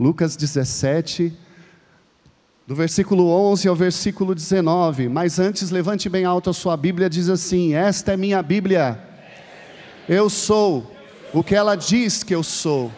Lucas 0.00 0.34
17, 0.34 1.30
do 2.66 2.74
versículo 2.74 3.28
11 3.28 3.68
ao 3.68 3.76
versículo 3.76 4.34
19. 4.34 5.10
Mas 5.10 5.38
antes, 5.38 5.68
levante 5.68 6.08
bem 6.08 6.24
alto 6.24 6.48
a 6.48 6.54
sua 6.54 6.74
Bíblia, 6.74 7.10
diz 7.10 7.28
assim: 7.28 7.74
Esta 7.74 8.14
é 8.14 8.16
minha 8.16 8.42
Bíblia. 8.42 8.98
Eu 10.08 10.30
sou 10.30 10.90
o 11.34 11.44
que 11.44 11.54
ela 11.54 11.76
diz 11.76 12.22
que 12.22 12.34
eu 12.34 12.42
sou. 12.42 12.90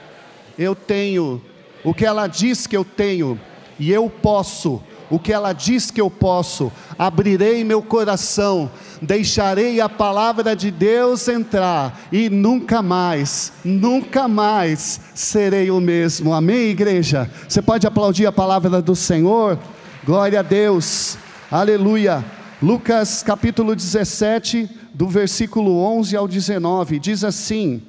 Eu 0.57 0.77
tenho 0.77 1.43
o 1.83 1.93
que 1.93 2.07
ela 2.07 2.29
diz 2.29 2.69
que 2.69 2.77
eu 2.77 2.85
tenho, 2.85 3.37
e 3.81 3.91
eu 3.91 4.09
posso 4.09 4.81
o 5.13 5.19
que 5.19 5.31
ela 5.31 5.53
diz 5.53 5.91
que 5.91 6.01
eu 6.01 6.11
posso. 6.11 6.73
Abrirei 6.99 7.63
meu 7.65 7.83
coração, 7.83 8.71
deixarei 9.03 9.79
a 9.79 9.87
palavra 9.87 10.57
de 10.57 10.71
Deus 10.71 11.29
entrar 11.29 12.01
e 12.11 12.31
nunca 12.31 12.81
mais, 12.81 13.53
nunca 13.63 14.27
mais 14.27 15.03
serei 15.15 15.71
o 15.71 15.83
mesmo. 15.83 16.33
Amém, 16.33 16.71
igreja? 16.71 17.31
Você 17.47 17.61
pode 17.61 17.87
aplaudir 17.87 18.25
a 18.25 18.33
palavra 18.33 18.81
do 18.81 18.97
Senhor? 18.97 19.59
Glória 20.03 20.41
a 20.41 20.43
Deus. 20.43 21.19
Aleluia. 21.51 22.25
Lucas 22.63 23.23
capítulo 23.23 23.77
17, 23.77 24.67
do 24.95 25.09
versículo 25.09 25.77
11 25.79 26.17
ao 26.17 26.27
19, 26.27 26.99
diz 26.99 27.23
assim: 27.23 27.83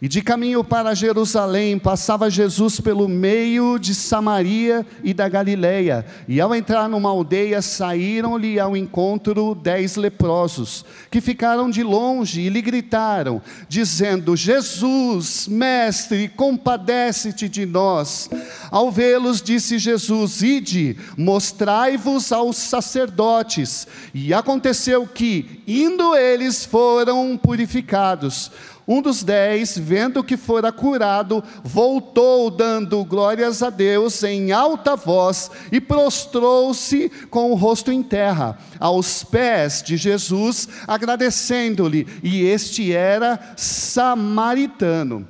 e 0.00 0.06
de 0.06 0.22
caminho 0.22 0.62
para 0.62 0.94
Jerusalém, 0.94 1.78
passava 1.78 2.30
Jesus 2.30 2.80
pelo 2.80 3.08
meio 3.08 3.78
de 3.78 3.94
Samaria 3.94 4.86
e 5.02 5.12
da 5.12 5.28
Galileia. 5.28 6.06
E 6.28 6.40
ao 6.40 6.54
entrar 6.54 6.88
numa 6.88 7.08
aldeia, 7.08 7.60
saíram-lhe 7.60 8.60
ao 8.60 8.76
encontro 8.76 9.54
dez 9.54 9.96
leprosos, 9.96 10.84
que 11.10 11.20
ficaram 11.20 11.68
de 11.68 11.82
longe 11.82 12.42
e 12.42 12.48
lhe 12.48 12.62
gritaram, 12.62 13.42
dizendo: 13.68 14.36
Jesus, 14.36 15.48
mestre, 15.48 16.28
compadece-te 16.28 17.48
de 17.48 17.66
nós. 17.66 18.30
Ao 18.70 18.92
vê-los, 18.92 19.42
disse 19.42 19.78
Jesus: 19.78 20.42
Ide, 20.42 20.96
mostrai-vos 21.16 22.30
aos 22.30 22.56
sacerdotes. 22.56 23.86
E 24.14 24.32
aconteceu 24.32 25.06
que, 25.06 25.62
indo 25.66 26.14
eles, 26.14 26.64
foram 26.64 27.36
purificados. 27.36 28.50
Um 28.88 29.02
dos 29.02 29.22
dez, 29.22 29.76
vendo 29.76 30.24
que 30.24 30.34
fora 30.34 30.72
curado, 30.72 31.44
voltou 31.62 32.50
dando 32.50 33.04
glórias 33.04 33.62
a 33.62 33.68
Deus 33.68 34.24
em 34.24 34.50
alta 34.50 34.96
voz 34.96 35.50
e 35.70 35.78
prostrou-se 35.78 37.10
com 37.28 37.52
o 37.52 37.54
rosto 37.54 37.92
em 37.92 38.02
terra, 38.02 38.56
aos 38.80 39.22
pés 39.22 39.82
de 39.82 39.98
Jesus, 39.98 40.66
agradecendo-lhe, 40.86 42.06
e 42.22 42.46
este 42.46 42.90
era 42.90 43.38
samaritano. 43.58 45.28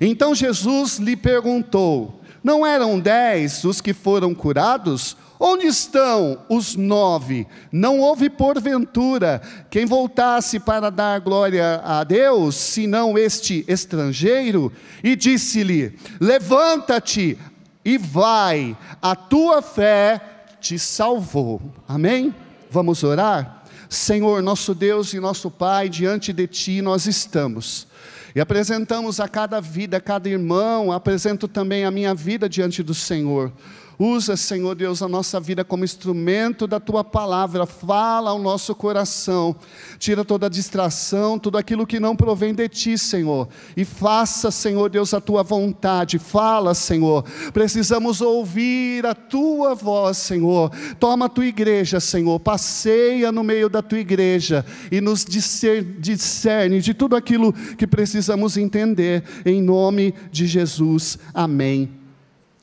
Então 0.00 0.34
Jesus 0.34 0.98
lhe 0.98 1.14
perguntou: 1.14 2.20
Não 2.42 2.66
eram 2.66 2.98
dez 2.98 3.62
os 3.62 3.80
que 3.80 3.94
foram 3.94 4.34
curados? 4.34 5.16
Onde 5.38 5.66
estão 5.66 6.38
os 6.48 6.76
nove? 6.76 7.46
Não 7.70 8.00
houve 8.00 8.30
porventura 8.30 9.42
quem 9.70 9.84
voltasse 9.84 10.58
para 10.58 10.90
dar 10.90 11.20
glória 11.20 11.80
a 11.84 12.02
Deus, 12.04 12.54
senão 12.54 13.18
este 13.18 13.64
estrangeiro? 13.68 14.72
E 15.04 15.14
disse-lhe: 15.14 15.98
Levanta-te 16.20 17.38
e 17.84 17.98
vai, 17.98 18.76
a 19.00 19.14
tua 19.14 19.60
fé 19.62 20.20
te 20.60 20.78
salvou. 20.78 21.60
Amém? 21.86 22.34
Vamos 22.70 23.04
orar? 23.04 23.64
Senhor, 23.88 24.42
nosso 24.42 24.74
Deus 24.74 25.12
e 25.12 25.20
nosso 25.20 25.50
Pai, 25.50 25.88
diante 25.88 26.32
de 26.32 26.46
Ti 26.46 26.82
nós 26.82 27.06
estamos. 27.06 27.86
E 28.34 28.40
apresentamos 28.40 29.20
a 29.20 29.28
cada 29.28 29.60
vida, 29.60 29.96
a 29.96 30.00
cada 30.00 30.28
irmão, 30.28 30.92
apresento 30.92 31.46
também 31.48 31.84
a 31.84 31.90
minha 31.90 32.14
vida 32.14 32.48
diante 32.48 32.82
do 32.82 32.92
Senhor. 32.92 33.52
Usa, 33.98 34.36
Senhor 34.36 34.74
Deus, 34.74 35.00
a 35.00 35.08
nossa 35.08 35.40
vida 35.40 35.64
como 35.64 35.84
instrumento 35.84 36.66
da 36.66 36.78
tua 36.78 37.02
palavra, 37.02 37.64
fala 37.64 38.30
ao 38.30 38.38
nosso 38.38 38.74
coração, 38.74 39.56
tira 39.98 40.24
toda 40.24 40.46
a 40.46 40.50
distração, 40.50 41.38
tudo 41.38 41.56
aquilo 41.56 41.86
que 41.86 41.98
não 41.98 42.14
provém 42.14 42.54
de 42.54 42.68
ti, 42.68 42.98
Senhor, 42.98 43.48
e 43.74 43.84
faça, 43.84 44.50
Senhor 44.50 44.90
Deus, 44.90 45.14
a 45.14 45.20
tua 45.20 45.42
vontade, 45.42 46.18
fala, 46.18 46.74
Senhor. 46.74 47.24
Precisamos 47.54 48.20
ouvir 48.20 49.06
a 49.06 49.14
tua 49.14 49.74
voz, 49.74 50.18
Senhor. 50.18 50.70
Toma 51.00 51.26
a 51.26 51.30
tua 51.30 51.46
igreja, 51.46 51.98
Senhor, 51.98 52.38
passeia 52.38 53.32
no 53.32 53.42
meio 53.42 53.70
da 53.70 53.80
tua 53.80 53.98
igreja 53.98 54.64
e 54.92 55.00
nos 55.00 55.24
discerne 55.24 56.80
de 56.80 56.92
tudo 56.92 57.16
aquilo 57.16 57.52
que 57.52 57.86
precisamos 57.86 58.58
entender, 58.58 59.24
em 59.44 59.62
nome 59.62 60.14
de 60.30 60.46
Jesus. 60.46 61.18
Amém. 61.32 62.05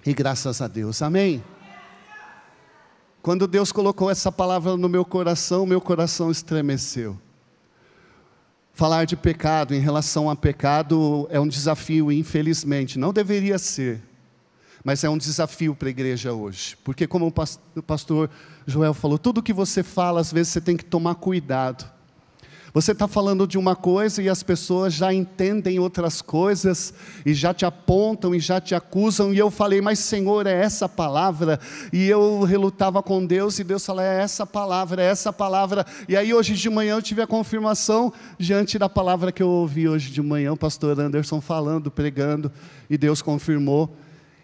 E 0.06 0.14
graças 0.14 0.62
a 0.62 0.68
Deus, 0.68 1.02
amém? 1.02 1.42
Quando 3.22 3.48
Deus 3.48 3.72
colocou 3.72 4.12
essa 4.12 4.30
palavra 4.30 4.76
no 4.76 4.90
meu 4.90 5.06
coração, 5.06 5.66
meu 5.66 5.80
coração 5.80 6.30
estremeceu. 6.30 7.18
Falar 8.74 9.06
de 9.06 9.16
pecado 9.16 9.74
em 9.74 9.80
relação 9.80 10.30
a 10.30 10.36
pecado 10.36 11.26
é 11.30 11.40
um 11.40 11.48
desafio, 11.48 12.12
infelizmente, 12.12 13.00
não 13.00 13.14
deveria 13.14 13.58
ser, 13.58 14.02
mas 14.84 15.06
é 15.06 15.10
um 15.10 15.18
desafio 15.18 15.74
para 15.74 15.88
a 15.88 15.92
igreja 15.92 16.34
hoje, 16.34 16.76
porque, 16.84 17.08
como 17.08 17.34
o 17.76 17.82
pastor 17.82 18.30
Joel 18.66 18.94
falou, 18.94 19.18
tudo 19.18 19.44
que 19.44 19.54
você 19.54 19.84
fala, 19.84 20.20
às 20.20 20.34
vezes 20.34 20.52
você 20.52 20.60
tem 20.60 20.76
que 20.76 20.84
tomar 20.84 21.16
cuidado, 21.16 21.90
você 22.74 22.92
está 22.92 23.08
falando 23.08 23.46
de 23.46 23.56
uma 23.56 23.76
coisa 23.76 24.20
e 24.20 24.28
as 24.28 24.42
pessoas 24.42 24.96
já 24.96 25.14
entendem 25.14 25.78
outras 25.78 26.24
coisas 26.24 26.92
e 27.24 27.32
já 27.32 27.54
te 27.54 27.66
apontam 27.66 28.34
e 28.34 28.40
já 28.40 28.60
te 28.60 28.74
acusam. 28.74 29.32
E 29.32 29.38
eu 29.38 29.52
falei, 29.52 29.80
mas 29.80 30.00
Senhor, 30.00 30.48
é 30.48 30.54
essa 30.54 30.90
palavra. 30.90 31.60
E 31.92 32.10
eu 32.10 32.42
relutava 32.42 33.04
com 33.04 33.24
Deus 33.24 33.60
e 33.60 33.64
Deus 33.64 33.86
falou, 33.86 34.02
é 34.02 34.24
essa 34.24 34.44
palavra, 34.44 35.04
é 35.04 35.06
essa 35.06 35.32
palavra. 35.32 35.86
E 36.10 36.18
aí 36.18 36.34
hoje 36.34 36.56
de 36.56 36.68
manhã 36.68 36.96
eu 36.96 37.02
tive 37.02 37.22
a 37.22 37.28
confirmação 37.28 38.12
diante 38.40 38.80
da 38.80 38.90
palavra 38.90 39.32
que 39.32 39.44
eu 39.44 39.50
ouvi 39.50 39.88
hoje 39.88 40.10
de 40.10 40.22
manhã, 40.24 40.52
o 40.52 40.58
pastor 40.58 41.00
Anderson 41.00 41.40
falando, 41.40 41.92
pregando, 41.92 42.52
e 42.90 42.98
Deus 42.98 43.22
confirmou. 43.22 43.96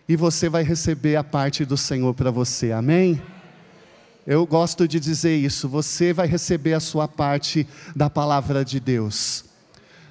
E 0.07 0.16
você 0.16 0.50
vai 0.50 0.62
receber 0.62 1.16
a 1.16 1.23
parte 1.23 1.66
do 1.66 1.78
Senhor 1.78 2.13
para 2.13 2.29
você, 2.29 2.72
amém? 2.72 3.19
Eu 4.28 4.46
gosto 4.46 4.88
de 4.88 5.00
dizer 5.00 5.35
isso, 5.35 5.68
você 5.68 6.12
vai 6.13 6.28
receber 6.28 6.74
a 6.74 6.80
sua 6.80 7.07
parte 7.07 7.66
da 7.96 8.09
palavra 8.09 8.63
de 8.66 8.80
Deus. 8.80 9.46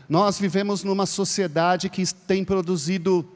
Nós 0.08 0.38
vivemos 0.38 0.82
numa 0.82 1.04
sociedade 1.04 1.90
que 1.90 2.02
tem 2.26 2.44
produzido 2.44 3.28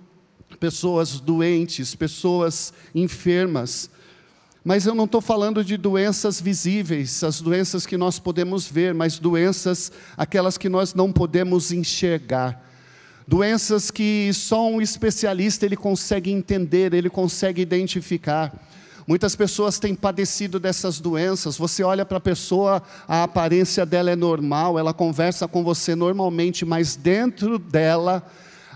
pessoas 0.58 1.20
doentes, 1.20 1.94
pessoas 1.94 2.72
enfermas, 2.94 3.90
mas 4.64 4.86
eu 4.86 4.94
não 4.94 5.04
estou 5.04 5.20
falando 5.20 5.64
de 5.64 5.76
doenças 5.76 6.40
visíveis, 6.40 7.22
as 7.22 7.40
doenças 7.40 7.84
que 7.84 7.96
nós 7.96 8.18
podemos 8.18 8.66
ver, 8.66 8.94
mas 8.94 9.18
doenças, 9.18 9.92
aquelas 10.16 10.56
que 10.56 10.68
nós 10.68 10.94
não 10.94 11.12
podemos 11.12 11.72
enxergar. 11.72 12.64
Doenças 13.26 13.90
que 13.90 14.30
só 14.32 14.68
um 14.68 14.80
especialista 14.80 15.66
ele 15.66 15.76
consegue 15.76 16.30
entender, 16.30 16.94
ele 16.94 17.10
consegue 17.10 17.60
identificar. 17.60 18.52
Muitas 19.06 19.34
pessoas 19.34 19.78
têm 19.78 19.94
padecido 19.94 20.60
dessas 20.60 21.00
doenças. 21.00 21.56
Você 21.56 21.82
olha 21.82 22.04
para 22.04 22.18
a 22.18 22.20
pessoa, 22.20 22.82
a 23.06 23.24
aparência 23.24 23.84
dela 23.84 24.10
é 24.10 24.16
normal, 24.16 24.78
ela 24.78 24.94
conversa 24.94 25.48
com 25.48 25.64
você 25.64 25.94
normalmente, 25.94 26.64
mas 26.64 26.94
dentro 26.94 27.58
dela 27.58 28.22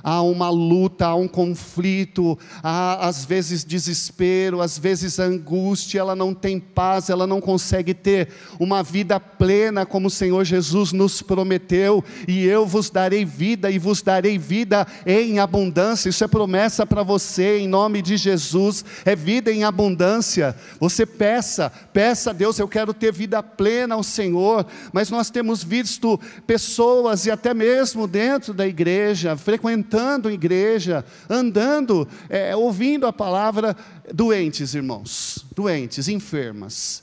há 0.07 0.23
uma 0.23 0.49
luta, 0.49 1.05
há 1.07 1.17
um 1.17 1.27
conflito, 1.27 2.39
há 2.63 3.09
às 3.09 3.25
vezes 3.25 3.65
desespero, 3.65 4.61
às 4.63 4.79
vezes 4.79 5.19
angústia, 5.19 5.99
ela 5.99 6.15
não 6.15 6.33
tem 6.33 6.61
paz, 6.61 7.11
ela 7.11 7.27
não 7.27 7.41
consegue 7.41 7.93
ter 7.93 8.29
uma 8.61 8.85
vida 8.85 9.19
plena 9.19 9.85
como 9.85 10.07
o 10.07 10.11
Senhor 10.11 10.45
Jesus 10.45 10.93
nos 10.93 11.23
prometeu, 11.23 12.05
e 12.29 12.45
eu 12.45 12.65
vos 12.65 12.89
darei 12.89 13.25
vida 13.25 13.69
e 13.69 13.81
vos 13.81 14.01
darei 14.01 14.39
vida 14.39 14.87
em 15.05 15.41
abundância. 15.41 16.09
Isso 16.09 16.23
é 16.23 16.29
promessa 16.29 16.87
para 16.87 17.03
você 17.03 17.59
em 17.59 17.67
nome 17.67 18.01
de 18.01 18.17
Jesus, 18.17 18.85
é 19.05 19.17
vida 19.17 19.51
em 19.51 19.65
abundância. 19.65 20.55
Você 20.79 21.05
peça, 21.05 21.69
peça 21.93 22.31
a 22.31 22.33
Deus, 22.33 22.61
eu 22.61 22.69
quero 22.69 22.95
ter 22.95 23.13
vida 23.13 23.43
plena 23.43 23.97
ao 23.97 24.05
Senhor, 24.05 24.65
mas 24.93 25.11
nós 25.11 25.31
temos 25.31 25.65
visto 25.65 26.21
pessoas 26.47 27.27
e 27.27 27.31
até 27.33 27.53
mesmo 27.53 28.07
dentro 28.07 28.55
da 28.55 28.65
igreja 28.69 29.37
frequentando 29.37 29.96
frequentando 29.97 30.31
igreja, 30.31 31.05
andando, 31.29 32.07
é, 32.29 32.55
ouvindo 32.55 33.07
a 33.07 33.13
palavra, 33.13 33.75
doentes, 34.13 34.75
irmãos, 34.75 35.47
doentes, 35.55 36.07
enfermas. 36.09 37.03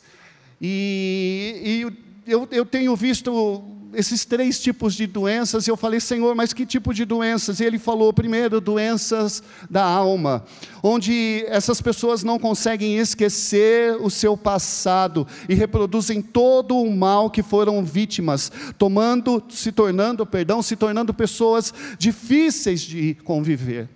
E, 0.62 1.90
e 2.28 2.32
eu, 2.32 2.48
eu 2.52 2.64
tenho 2.64 2.96
visto 2.96 3.64
esses 3.94 4.26
três 4.26 4.60
tipos 4.60 4.94
de 4.94 5.08
doenças, 5.08 5.68
e 5.68 5.72
eu 5.72 5.78
falei, 5.78 6.00
Senhor, 6.00 6.36
mas 6.36 6.54
que 6.54 6.66
tipo 6.66 6.94
de 6.94 7.06
doenças? 7.06 7.60
E 7.60 7.64
ele 7.66 7.80
falou, 7.80 8.12
primeiro, 8.14 8.60
doenças 8.60 9.44
da 9.70 9.84
alma, 9.84 10.44
onde 10.82 11.46
essas 11.48 11.82
pessoas 11.82 12.24
não 12.24 12.40
conseguem 12.40 12.98
esquecer 12.98 13.96
o 14.02 14.10
seu 14.10 14.36
passado 14.36 15.28
e 15.48 15.54
reproduzem 15.54 16.22
todo 16.22 16.78
o 16.78 16.96
mal 16.96 17.30
que 17.30 17.44
foram 17.44 17.84
vítimas, 17.84 18.52
tomando, 18.78 19.44
se 19.50 19.72
tornando, 19.72 20.26
perdão, 20.26 20.62
se 20.62 20.76
tornando 20.76 21.14
pessoas 21.14 21.74
difíceis 21.98 22.82
de 22.82 23.16
conviver. 23.24 23.90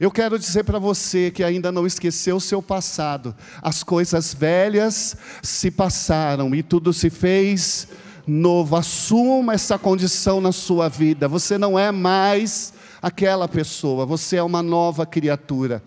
Eu 0.00 0.10
quero 0.10 0.38
dizer 0.38 0.64
para 0.64 0.78
você 0.78 1.30
que 1.30 1.44
ainda 1.44 1.70
não 1.70 1.86
esqueceu 1.86 2.36
o 2.36 2.40
seu 2.40 2.60
passado, 2.60 3.34
as 3.62 3.84
coisas 3.84 4.34
velhas 4.34 5.16
se 5.40 5.70
passaram 5.70 6.52
e 6.54 6.62
tudo 6.62 6.92
se 6.92 7.08
fez 7.08 7.86
novo. 8.26 8.76
Assuma 8.76 9.54
essa 9.54 9.78
condição 9.78 10.40
na 10.40 10.52
sua 10.52 10.88
vida. 10.88 11.28
Você 11.28 11.58
não 11.58 11.78
é 11.78 11.90
mais 11.90 12.72
aquela 13.00 13.46
pessoa, 13.46 14.06
você 14.06 14.36
é 14.36 14.42
uma 14.42 14.62
nova 14.62 15.04
criatura. 15.04 15.82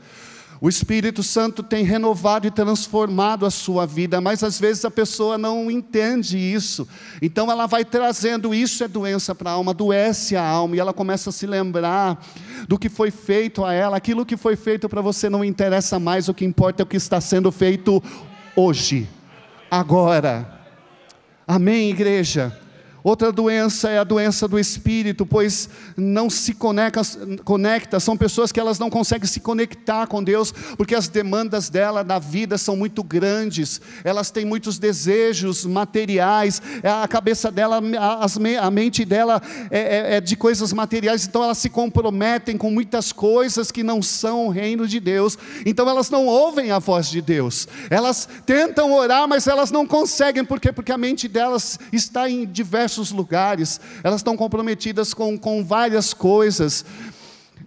O 0.60 0.68
Espírito 0.68 1.22
Santo 1.22 1.62
tem 1.62 1.84
renovado 1.84 2.48
e 2.48 2.52
transformado 2.52 3.46
a 3.46 3.52
sua 3.52 3.86
vida, 3.86 4.20
mas 4.20 4.44
às 4.44 4.60
vezes 4.60 4.84
a 4.86 4.90
pessoa 4.90 5.38
não 5.38 5.70
entende 5.70 6.38
isso. 6.38 6.88
Então 7.22 7.52
ela 7.52 7.68
vai 7.68 7.86
trazendo 7.86 8.56
isso 8.56 8.84
é 8.84 8.88
doença 8.88 9.36
para 9.36 9.52
a 9.52 9.54
alma, 9.54 9.72
adoece 9.72 10.36
a 10.36 10.44
alma 10.44 10.76
e 10.76 10.80
ela 10.80 10.94
começa 10.94 11.30
a 11.30 11.34
se 11.34 11.46
lembrar 11.46 12.20
do 12.68 12.78
que 12.80 12.90
foi 12.90 13.12
feito 13.12 13.64
a 13.64 13.72
ela. 13.72 13.98
Aquilo 13.98 14.26
que 14.26 14.36
foi 14.36 14.56
feito 14.56 14.90
para 14.90 15.02
você 15.02 15.30
não 15.30 15.46
interessa 15.46 16.00
mais, 16.00 16.28
o 16.28 16.34
que 16.34 16.46
importa 16.46 16.82
é 16.82 16.84
o 16.84 16.88
que 16.88 16.98
está 16.98 17.22
sendo 17.22 17.52
feito 17.52 18.02
hoje, 18.56 19.08
agora. 19.70 20.57
Amém, 21.48 21.92
igreja. 21.92 22.52
Outra 23.04 23.32
doença 23.32 23.90
é 23.90 24.00
a 24.00 24.04
doença 24.04 24.48
do 24.48 24.60
espírito, 24.60 25.26
pois 25.26 25.70
não 25.96 26.30
se 26.30 26.54
conecta, 26.54 27.02
conecta, 27.46 28.00
são 28.00 28.18
pessoas 28.18 28.52
que 28.52 28.60
elas 28.60 28.80
não 28.80 28.90
conseguem 28.90 29.28
se 29.28 29.40
conectar 29.40 30.08
com 30.08 30.24
Deus, 30.24 30.52
porque 30.76 30.96
as 30.96 31.08
demandas 31.08 31.70
dela 31.70 32.04
da 32.04 32.20
vida 32.20 32.58
são 32.58 32.76
muito 32.76 33.04
grandes, 33.04 33.80
elas 34.04 34.32
têm 34.32 34.46
muitos 34.46 34.80
desejos 34.80 35.64
materiais, 35.64 36.62
a 36.84 37.08
cabeça 37.08 37.52
dela, 37.52 37.80
a, 37.80 38.72
mente 38.72 39.06
dela 39.06 39.42
é, 39.70 39.80
é, 39.80 40.16
é 40.16 40.22
de 40.22 40.36
coisas 40.36 40.74
materiais, 40.74 41.26
então 41.26 41.44
elas 41.44 41.60
se 41.60 41.70
comprometem 41.70 42.58
com 42.58 42.72
muitas 42.72 43.14
coisas 43.14 43.72
que 43.72 43.84
não 43.84 44.02
são 44.02 44.48
o 44.48 44.50
reino 44.50 44.88
de 44.88 45.00
Deus, 45.00 45.38
então 45.66 45.88
elas 45.88 46.10
não 46.10 46.26
ouvem 46.26 46.72
a 46.72 46.80
voz 46.80 47.10
de 47.10 47.22
Deus, 47.22 47.68
elas 47.90 48.28
tentam 48.46 48.92
orar, 48.92 49.28
mas 49.28 49.48
elas 49.48 49.72
não 49.72 49.86
conseguem, 49.86 50.44
por 50.44 50.60
quê? 50.60 50.72
Porque 50.72 50.92
a 50.92 50.98
mente 50.98 51.28
delas 51.28 51.80
está 51.94 52.30
em 52.30 52.46
diversos 52.46 52.87
diversos 52.88 53.12
lugares, 53.12 53.82
elas 54.04 54.22
estão 54.22 54.38
comprometidas 54.38 55.14
com, 55.14 55.38
com 55.38 55.64
várias 55.64 56.14
coisas, 56.14 56.86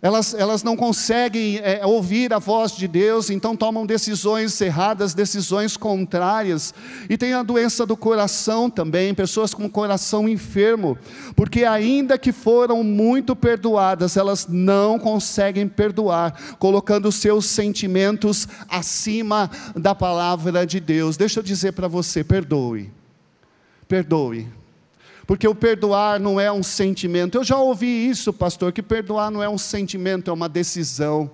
elas, 0.02 0.32
elas 0.32 0.62
não 0.62 0.76
conseguem 0.76 1.58
é, 1.58 1.84
ouvir 1.84 2.32
a 2.32 2.38
voz 2.38 2.74
de 2.74 2.88
Deus, 2.88 3.28
então 3.28 3.54
tomam 3.54 3.84
decisões 3.84 4.58
erradas, 4.58 5.12
decisões 5.12 5.76
contrárias, 5.76 6.72
e 7.08 7.18
tem 7.18 7.34
a 7.34 7.42
doença 7.42 7.84
do 7.84 7.94
coração 7.94 8.70
também, 8.70 9.12
pessoas 9.12 9.52
com 9.52 9.68
coração 9.68 10.26
enfermo, 10.26 10.96
porque 11.36 11.64
ainda 11.64 12.16
que 12.16 12.32
foram 12.32 12.82
muito 12.82 13.36
perdoadas, 13.36 14.16
elas 14.16 14.46
não 14.48 14.98
conseguem 14.98 15.68
perdoar, 15.68 16.56
colocando 16.58 17.12
seus 17.12 17.44
sentimentos 17.44 18.48
acima 18.70 19.50
da 19.76 19.94
palavra 19.94 20.66
de 20.66 20.80
Deus. 20.80 21.18
Deixa 21.18 21.40
eu 21.40 21.44
dizer 21.44 21.72
para 21.72 21.88
você: 21.88 22.24
perdoe, 22.24 22.90
perdoe 23.86 24.59
porque 25.30 25.46
o 25.46 25.54
perdoar 25.54 26.18
não 26.18 26.40
é 26.40 26.50
um 26.50 26.60
sentimento. 26.60 27.38
Eu 27.38 27.44
já 27.44 27.56
ouvi 27.56 28.08
isso, 28.08 28.32
pastor, 28.32 28.72
que 28.72 28.82
perdoar 28.82 29.30
não 29.30 29.40
é 29.40 29.48
um 29.48 29.56
sentimento, 29.56 30.28
é 30.28 30.34
uma 30.34 30.48
decisão. 30.48 31.30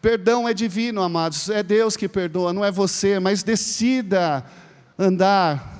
Perdão 0.00 0.48
é 0.48 0.54
divino, 0.54 1.02
amados, 1.02 1.50
é 1.50 1.60
Deus 1.60 1.96
que 1.96 2.06
perdoa, 2.06 2.52
não 2.52 2.64
é 2.64 2.70
você, 2.70 3.18
mas 3.18 3.42
decida 3.42 4.44
andar 4.96 5.79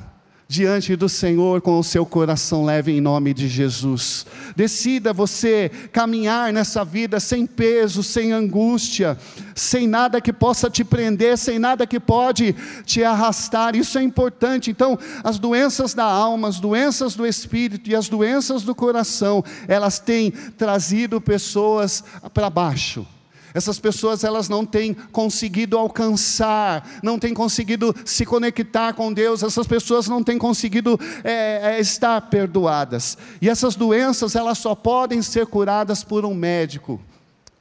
diante 0.51 0.97
do 0.97 1.09
Senhor 1.09 1.61
com 1.61 1.79
o 1.79 1.85
seu 1.85 2.05
coração 2.05 2.65
leve 2.65 2.91
em 2.91 3.01
nome 3.01 3.33
de 3.33 3.47
Jesus. 3.47 4.27
Decida 4.57 5.13
você 5.13 5.71
caminhar 5.93 6.53
nessa 6.53 6.85
vida 6.85 7.21
sem 7.21 7.47
peso, 7.47 8.03
sem 8.03 8.33
angústia, 8.33 9.17
sem 9.55 9.87
nada 9.87 10.21
que 10.21 10.33
possa 10.33 10.69
te 10.69 10.83
prender, 10.83 11.39
sem 11.39 11.61
nada 11.61 11.87
que 11.87 12.01
pode 12.01 12.53
te 12.85 13.05
arrastar. 13.05 13.77
Isso 13.77 13.97
é 13.97 14.03
importante. 14.03 14.73
Então, 14.73 14.99
as 15.23 15.39
doenças 15.39 15.95
da 15.95 16.05
alma, 16.05 16.49
as 16.49 16.59
doenças 16.59 17.15
do 17.15 17.25
espírito 17.25 17.89
e 17.89 17.95
as 17.95 18.09
doenças 18.09 18.65
do 18.65 18.75
coração, 18.75 19.45
elas 19.69 20.01
têm 20.01 20.33
trazido 20.33 21.21
pessoas 21.21 22.03
para 22.35 22.51
baixo. 22.51 23.07
Essas 23.53 23.79
pessoas 23.79 24.25
elas 24.25 24.49
não 24.49 24.65
têm 24.65 24.95
conseguido 24.95 25.77
alcançar, 25.77 27.01
não 27.03 27.19
têm 27.19 27.35
conseguido 27.35 27.95
se 28.05 28.25
conectar 28.25 28.93
com 28.93 29.13
Deus. 29.13 29.43
Essas 29.43 29.67
pessoas 29.67 30.09
não 30.09 30.23
têm 30.23 30.39
conseguido 30.39 30.99
é, 31.25 31.75
é, 31.77 31.81
estar 31.81 32.21
perdoadas. 32.23 33.19
E 33.41 33.49
essas 33.49 33.75
doenças 33.75 34.37
elas 34.37 34.59
só 34.59 34.75
podem 34.75 35.23
ser 35.23 35.47
curadas 35.47 36.05
por 36.05 36.25
um 36.25 36.35
médico, 36.35 37.01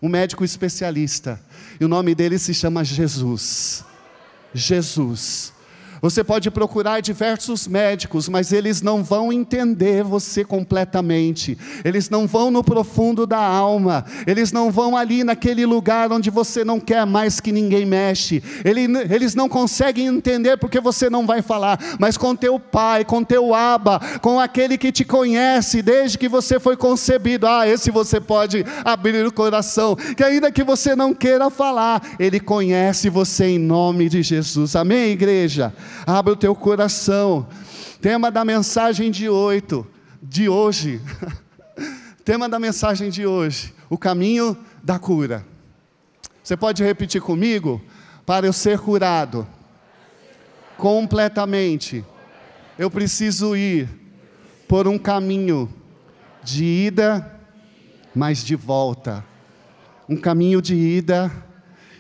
um 0.02 0.10
médico 0.10 0.44
especialista. 0.46 1.40
E 1.80 1.86
o 1.86 1.88
nome 1.88 2.14
dele 2.14 2.38
se 2.38 2.54
chama 2.54 2.84
Jesus. 2.84 3.84
Jesus. 4.54 5.59
Você 6.02 6.24
pode 6.24 6.50
procurar 6.50 7.02
diversos 7.02 7.68
médicos, 7.68 8.30
mas 8.30 8.54
eles 8.54 8.82
não 8.82 9.04
vão 9.04 9.34
entender 9.34 10.04
você 10.04 10.46
completamente. 10.46 11.58
Eles 11.84 12.10
não 12.10 12.26
vão 12.26 12.50
no 12.50 12.64
profundo 12.64 13.28
da 13.28 13.40
alma. 13.40 14.06
Eles 14.26 14.52
não 14.52 14.72
vão 14.72 14.96
ali 14.96 15.24
naquele 15.24 15.66
lugar 15.66 16.12
onde 16.12 16.30
você 16.30 16.64
não 16.64 16.80
quer 16.80 17.06
mais 17.06 17.40
que 17.40 17.52
ninguém 17.52 17.86
mexe. 17.86 18.42
Eles 18.64 19.36
não 19.36 19.50
conseguem 19.50 20.08
entender 20.08 20.58
porque 20.58 20.80
você 20.80 21.10
não 21.10 21.26
vai 21.26 21.42
falar. 21.42 21.80
Mas 22.00 22.18
com 22.18 22.36
teu 22.36 22.60
pai, 22.60 23.04
com 23.04 23.24
teu 23.24 23.54
aba, 23.54 24.00
com 24.22 24.40
aquele 24.40 24.78
que 24.78 24.92
te 24.92 25.04
conhece 25.04 25.82
desde 25.82 26.18
que 26.18 26.30
você 26.30 26.60
foi 26.60 26.78
concebido. 26.78 27.46
Ah, 27.46 27.68
esse 27.68 27.92
você 27.92 28.22
pode 28.22 28.66
abrir 28.86 29.26
o 29.26 29.34
coração. 29.34 29.96
Que 29.96 30.24
ainda 30.24 30.52
que 30.52 30.64
você 30.64 30.96
não 30.96 31.14
queira 31.14 31.50
falar, 31.50 32.02
ele 32.18 32.40
conhece 32.40 33.10
você 33.10 33.48
em 33.48 33.60
nome 33.60 34.08
de 34.08 34.24
Jesus. 34.24 34.76
Amém, 34.76 35.12
igreja? 35.12 35.74
Abra 36.06 36.34
o 36.34 36.36
teu 36.36 36.56
coração. 36.56 37.48
Tema 38.02 38.32
da 38.32 38.46
mensagem 38.46 39.12
de 39.12 39.28
oito, 39.30 39.86
de 40.22 40.48
hoje. 40.50 41.02
Tema 42.24 42.48
da 42.48 42.60
mensagem 42.60 43.10
de 43.10 43.26
hoje: 43.26 43.74
o 43.90 43.98
caminho 43.98 44.58
da 44.84 45.00
cura. 45.00 45.46
Você 46.44 46.56
pode 46.56 46.84
repetir 46.84 47.22
comigo? 47.22 47.82
Para 48.26 48.46
eu 48.46 48.54
ser 48.54 48.80
curado 48.80 49.48
completamente, 50.78 52.06
eu 52.78 52.90
preciso 52.90 53.56
ir 53.56 53.90
por 54.68 54.88
um 54.88 54.98
caminho 54.98 55.68
de 56.44 56.64
ida, 56.64 57.40
mas 58.16 58.44
de 58.44 58.56
volta. 58.56 59.26
Um 60.08 60.16
caminho 60.16 60.62
de 60.62 60.76
ida 60.76 61.32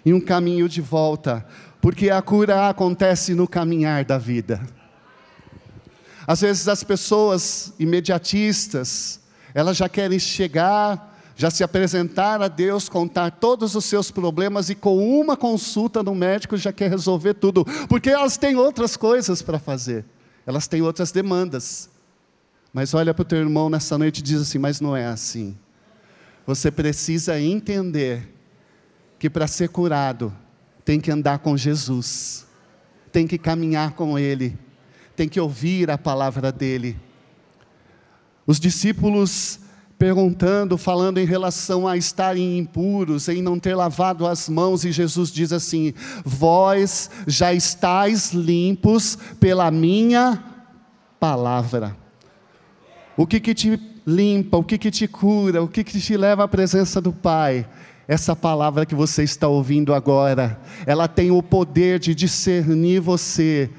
e 0.05 0.13
um 0.13 0.21
caminho 0.21 0.69
de 0.69 0.81
volta 0.81 1.45
porque 1.81 2.09
a 2.09 2.21
cura 2.21 2.69
acontece 2.69 3.33
no 3.33 3.47
caminhar 3.47 4.03
da 4.03 4.17
vida. 4.17 4.61
Às 6.27 6.41
vezes 6.41 6.67
as 6.67 6.83
pessoas 6.83 7.73
imediatistas, 7.79 9.19
elas 9.53 9.77
já 9.77 9.89
querem 9.89 10.19
chegar, 10.19 11.17
já 11.35 11.49
se 11.49 11.63
apresentar 11.63 12.41
a 12.41 12.47
Deus, 12.47 12.89
contar 12.89 13.31
todos 13.31 13.73
os 13.73 13.85
seus 13.85 14.11
problemas 14.11 14.69
e 14.69 14.75
com 14.75 14.97
uma 15.19 15.37
consulta 15.37 16.03
no 16.03 16.13
médico 16.13 16.57
já 16.57 16.73
quer 16.73 16.89
resolver 16.89 17.33
tudo, 17.33 17.65
porque 17.87 18.09
elas 18.09 18.37
têm 18.37 18.57
outras 18.57 18.97
coisas 18.97 19.41
para 19.41 19.57
fazer, 19.57 20.05
elas 20.45 20.67
têm 20.67 20.81
outras 20.81 21.11
demandas. 21.11 21.89
Mas 22.73 22.93
olha 22.93 23.13
para 23.13 23.21
o 23.21 23.25
teu 23.25 23.39
irmão 23.39 23.69
nessa 23.69 23.97
noite 23.97 24.19
e 24.19 24.21
diz 24.21 24.41
assim: 24.41 24.59
Mas 24.59 24.79
não 24.79 24.95
é 24.95 25.07
assim. 25.07 25.57
Você 26.45 26.69
precisa 26.69 27.39
entender 27.39 28.35
que 29.17 29.29
para 29.29 29.47
ser 29.47 29.69
curado, 29.69 30.33
tem 30.89 30.99
que 30.99 31.11
andar 31.11 31.37
com 31.37 31.55
Jesus, 31.55 32.47
tem 33.11 33.27
que 33.27 33.37
caminhar 33.37 33.91
com 33.91 34.17
Ele, 34.17 34.57
tem 35.15 35.29
que 35.29 35.39
ouvir 35.39 35.91
a 35.91 35.99
palavra 35.99 36.51
dEle. 36.51 36.97
Os 38.47 38.59
discípulos 38.59 39.59
perguntando, 39.99 40.79
falando 40.79 41.19
em 41.19 41.27
relação 41.27 41.87
a 41.87 41.95
estarem 41.95 42.57
impuros, 42.57 43.29
em 43.29 43.39
não 43.39 43.59
ter 43.59 43.75
lavado 43.75 44.25
as 44.25 44.49
mãos, 44.49 44.83
e 44.83 44.91
Jesus 44.91 45.31
diz 45.31 45.53
assim: 45.53 45.93
Vós 46.25 47.11
já 47.27 47.53
estáis 47.53 48.31
limpos 48.31 49.15
pela 49.39 49.69
minha 49.69 50.43
palavra. 51.19 51.95
O 53.15 53.27
que, 53.27 53.39
que 53.39 53.53
te 53.53 53.79
limpa, 54.07 54.57
o 54.57 54.63
que, 54.63 54.75
que 54.79 54.89
te 54.89 55.07
cura, 55.07 55.61
o 55.61 55.67
que, 55.67 55.83
que 55.83 56.01
te 56.01 56.17
leva 56.17 56.45
à 56.45 56.47
presença 56.47 56.99
do 56.99 57.13
Pai? 57.13 57.67
Essa 58.09 58.35
palavra 58.35 58.87
que 58.87 58.95
você 58.95 59.21
está 59.21 59.47
ouvindo 59.47 59.93
agora, 59.93 60.59
ela 60.87 61.07
tem 61.07 61.29
o 61.29 61.43
poder 61.43 61.99
de 61.99 62.15
discernir 62.15 62.99
você, 62.99 63.69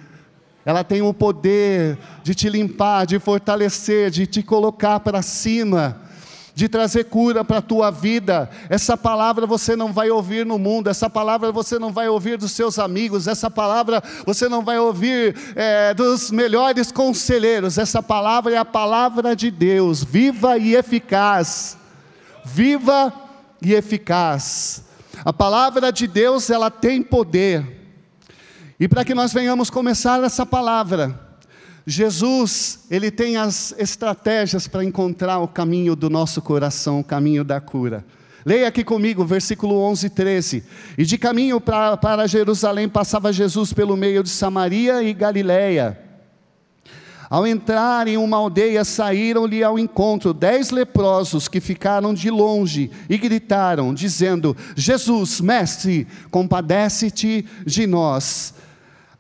ela 0.65 0.85
tem 0.85 1.03
o 1.03 1.13
poder 1.13 1.99
de 2.23 2.33
te 2.33 2.49
limpar, 2.49 3.07
de 3.07 3.19
fortalecer, 3.19 4.09
de 4.09 4.29
te 4.29 4.41
colocar 4.41 5.01
para 5.01 5.21
cima, 5.21 6.01
de 6.55 6.69
trazer 6.69 7.07
cura 7.07 7.45
para 7.45 7.59
a 7.59 7.63
tua 7.63 7.91
vida. 7.91 8.49
Essa 8.69 8.97
palavra 8.97 9.49
você 9.49 9.75
não 9.75 9.93
vai 9.93 10.11
ouvir 10.11 10.47
no 10.47 10.61
mundo, 10.61 10.89
essa 10.89 11.11
palavra 11.11 11.51
você 11.51 11.77
não 11.77 11.93
vai 11.93 12.09
ouvir 12.09 12.39
dos 12.39 12.53
seus 12.53 12.79
amigos, 12.79 13.27
essa 13.27 13.51
palavra 13.51 14.01
você 14.25 14.49
não 14.49 14.63
vai 14.63 14.79
ouvir 14.79 15.35
é, 15.57 15.93
dos 15.93 16.31
melhores 16.31 16.93
conselheiros. 16.93 17.79
Essa 17.79 18.01
palavra 18.01 18.55
é 18.55 18.59
a 18.59 18.65
palavra 18.65 19.35
de 19.35 19.51
Deus, 19.51 20.05
viva 20.05 20.57
e 20.57 20.77
eficaz. 20.77 21.77
Viva 22.45 23.13
e 23.13 23.30
eficaz. 23.63 24.85
A 25.25 25.33
palavra 25.33 25.93
de 25.93 26.07
Deus, 26.07 26.51
ela 26.51 26.71
tem 26.71 27.03
poder. 27.03 27.81
E 28.79 28.89
para 28.89 29.05
que 29.05 29.15
nós 29.15 29.33
venhamos 29.33 29.69
começar 29.69 30.23
essa 30.25 30.47
palavra, 30.47 31.19
Jesus, 31.87 32.87
ele 32.91 33.11
tem 33.11 33.37
as 33.37 33.75
estratégias 33.79 34.67
para 34.67 34.85
encontrar 34.85 35.39
o 35.39 35.49
caminho 35.49 35.95
do 35.95 36.09
nosso 36.09 36.41
coração, 36.41 37.01
o 37.01 37.05
caminho 37.05 37.45
da 37.45 37.61
cura. 37.61 38.05
Leia 38.45 38.69
aqui 38.69 38.83
comigo, 38.83 39.25
versículo 39.25 39.77
11 39.83 40.07
e 40.07 40.11
13. 40.11 40.65
E 40.97 41.05
de 41.05 41.19
caminho 41.19 41.61
pra, 41.61 41.97
para 41.97 42.27
Jerusalém 42.27 42.89
passava 42.89 43.33
Jesus 43.33 43.73
pelo 43.73 43.97
meio 43.97 44.23
de 44.23 44.31
Samaria 44.31 45.03
e 45.03 45.13
Galiléia. 45.13 46.10
Ao 47.31 47.47
entrar 47.47 48.09
em 48.09 48.17
uma 48.17 48.39
aldeia, 48.39 48.85
saíram-lhe 48.85 49.63
ao 49.63 49.79
encontro 49.79 50.35
dez 50.35 50.71
leprosos 50.71 51.47
que 51.47 51.61
ficaram 51.61 52.13
de 52.13 52.29
longe 52.29 52.91
e 53.09 53.17
gritaram, 53.17 53.95
dizendo: 53.95 54.57
Jesus, 54.75 55.41
mestre, 55.41 56.09
compadece-te 56.29 57.47
de 57.65 57.87
nós. 57.87 58.53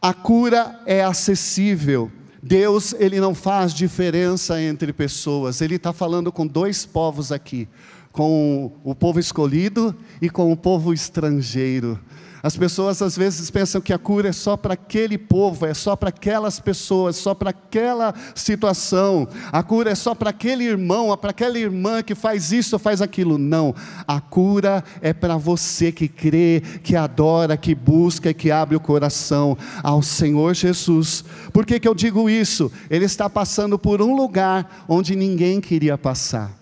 A 0.02 0.12
cura 0.12 0.81
é 0.85 1.05
acessível. 1.05 2.11
Deus, 2.43 2.95
ele 2.99 3.21
não 3.21 3.33
faz 3.33 3.73
diferença 3.73 4.61
entre 4.61 4.93
pessoas. 4.93 5.61
Ele 5.61 5.76
está 5.76 5.93
falando 5.93 6.33
com 6.33 6.45
dois 6.45 6.85
povos 6.85 7.31
aqui 7.31 7.69
com 8.12 8.73
o 8.83 8.95
povo 8.95 9.21
escolhido 9.21 9.95
e 10.21 10.29
com 10.29 10.50
o 10.50 10.57
povo 10.57 10.93
estrangeiro. 10.93 11.99
As 12.42 12.56
pessoas 12.56 13.02
às 13.02 13.16
vezes 13.16 13.50
pensam 13.50 13.80
que 13.80 13.92
a 13.92 13.99
cura 13.99 14.28
é 14.28 14.32
só 14.32 14.56
para 14.56 14.75
aquele 14.75 15.18
povo, 15.18 15.66
é 15.66 15.75
só 15.75 15.94
para 15.94 16.09
aquelas 16.09 16.59
pessoas, 16.59 17.16
só 17.16 17.35
para 17.35 17.50
aquela 17.50 18.14
situação. 18.35 19.28
A 19.52 19.62
cura 19.62 19.90
é 19.90 19.94
só 19.94 20.14
para 20.14 20.30
aquele 20.30 20.64
irmão, 20.64 21.12
é 21.12 21.16
para 21.16 21.30
aquela 21.30 21.59
irmã 21.59 22.02
que 22.02 22.14
faz 22.14 22.50
isso 22.52 22.78
faz 22.78 23.02
aquilo. 23.02 23.38
Não. 23.38 23.75
A 24.06 24.20
cura 24.20 24.82
é 25.00 25.12
para 25.12 25.37
você 25.37 25.92
que 25.92 26.09
crê, 26.09 26.62
que 26.82 26.97
adora, 26.97 27.56
que 27.56 27.75
busca 27.75 28.32
que 28.32 28.50
abre 28.50 28.76
o 28.76 28.80
coração 28.80 29.56
ao 29.82 30.02
Senhor 30.02 30.54
Jesus. 30.54 31.25
Por 31.52 31.66
que, 31.66 31.78
que 31.78 31.88
eu 31.88 31.94
digo 31.94 32.28
isso? 32.28 32.73
Ele 32.88 33.04
está 33.04 33.28
passando 33.28 33.78
por 33.78 34.00
um 34.00 34.14
lugar 34.14 34.85
onde 34.88 35.14
ninguém 35.14 35.61
queria 35.61 35.99
passar. 35.99 36.60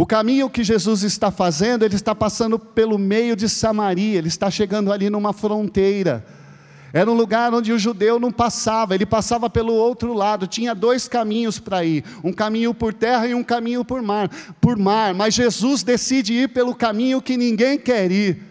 O 0.00 0.06
caminho 0.06 0.48
que 0.48 0.64
Jesus 0.64 1.02
está 1.02 1.30
fazendo, 1.30 1.84
ele 1.84 1.94
está 1.94 2.14
passando 2.14 2.58
pelo 2.58 2.96
meio 2.96 3.36
de 3.36 3.50
Samaria, 3.50 4.16
ele 4.16 4.28
está 4.28 4.50
chegando 4.50 4.90
ali 4.90 5.10
numa 5.10 5.34
fronteira. 5.34 6.24
Era 6.90 7.10
um 7.10 7.12
lugar 7.12 7.52
onde 7.52 7.70
o 7.70 7.78
judeu 7.78 8.18
não 8.18 8.32
passava, 8.32 8.94
ele 8.94 9.04
passava 9.04 9.50
pelo 9.50 9.74
outro 9.74 10.14
lado. 10.14 10.46
Tinha 10.46 10.74
dois 10.74 11.06
caminhos 11.06 11.58
para 11.58 11.84
ir, 11.84 12.02
um 12.24 12.32
caminho 12.32 12.72
por 12.72 12.94
terra 12.94 13.26
e 13.26 13.34
um 13.34 13.44
caminho 13.44 13.84
por 13.84 14.00
mar, 14.00 14.30
por 14.58 14.78
mar. 14.78 15.12
Mas 15.12 15.34
Jesus 15.34 15.82
decide 15.82 16.32
ir 16.32 16.48
pelo 16.48 16.74
caminho 16.74 17.20
que 17.20 17.36
ninguém 17.36 17.78
quer 17.78 18.10
ir. 18.10 18.42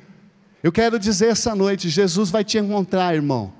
Eu 0.61 0.71
quero 0.71 0.99
dizer 0.99 1.29
essa 1.29 1.55
noite, 1.55 1.89
Jesus 1.89 2.29
vai 2.29 2.43
te 2.43 2.59
encontrar, 2.59 3.15
irmão 3.15 3.57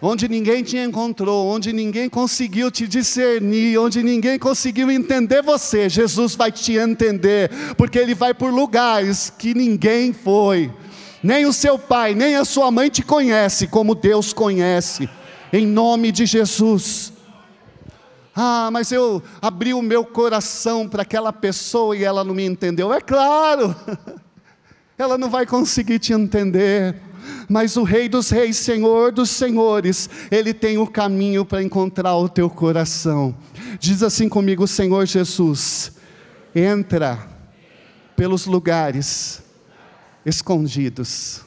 onde 0.00 0.28
ninguém 0.28 0.62
te 0.62 0.76
encontrou, 0.76 1.46
onde 1.46 1.72
ninguém 1.72 2.08
conseguiu 2.08 2.70
te 2.70 2.86
discernir, 2.86 3.78
onde 3.78 4.02
ninguém 4.02 4.38
conseguiu 4.38 4.90
entender 4.90 5.42
você, 5.42 5.88
Jesus 5.88 6.34
vai 6.34 6.52
te 6.52 6.74
entender, 6.74 7.50
porque 7.76 7.98
Ele 7.98 8.14
vai 8.14 8.34
por 8.34 8.52
lugares 8.52 9.30
que 9.30 9.54
ninguém 9.54 10.12
foi. 10.12 10.70
Nem 11.22 11.46
o 11.46 11.52
seu 11.52 11.78
pai, 11.78 12.14
nem 12.14 12.36
a 12.36 12.44
sua 12.44 12.70
mãe 12.70 12.88
te 12.88 13.02
conhece 13.02 13.66
como 13.66 13.94
Deus 13.94 14.32
conhece, 14.32 15.08
em 15.52 15.66
nome 15.66 16.12
de 16.12 16.26
Jesus. 16.26 17.12
Ah, 18.34 18.68
mas 18.70 18.92
eu 18.92 19.22
abri 19.40 19.72
o 19.72 19.80
meu 19.80 20.04
coração 20.04 20.86
para 20.86 21.02
aquela 21.02 21.32
pessoa 21.32 21.96
e 21.96 22.04
ela 22.04 22.22
não 22.22 22.34
me 22.34 22.44
entendeu. 22.44 22.92
É 22.92 23.00
claro, 23.00 23.74
ela 24.98 25.16
não 25.16 25.30
vai 25.30 25.46
conseguir 25.46 25.98
te 25.98 26.12
entender 26.12 26.94
mas 27.48 27.76
o 27.76 27.82
Rei 27.82 28.08
dos 28.08 28.30
Reis, 28.30 28.56
Senhor 28.56 29.12
dos 29.12 29.30
Senhores, 29.30 30.08
Ele 30.30 30.52
tem 30.52 30.78
o 30.78 30.86
caminho 30.86 31.44
para 31.44 31.62
encontrar 31.62 32.16
o 32.16 32.28
teu 32.28 32.48
coração. 32.48 33.34
Diz 33.78 34.02
assim 34.02 34.28
comigo, 34.28 34.66
Senhor 34.66 35.06
Jesus, 35.06 35.92
entra 36.54 37.28
pelos 38.16 38.46
lugares 38.46 39.42
escondidos, 40.24 41.42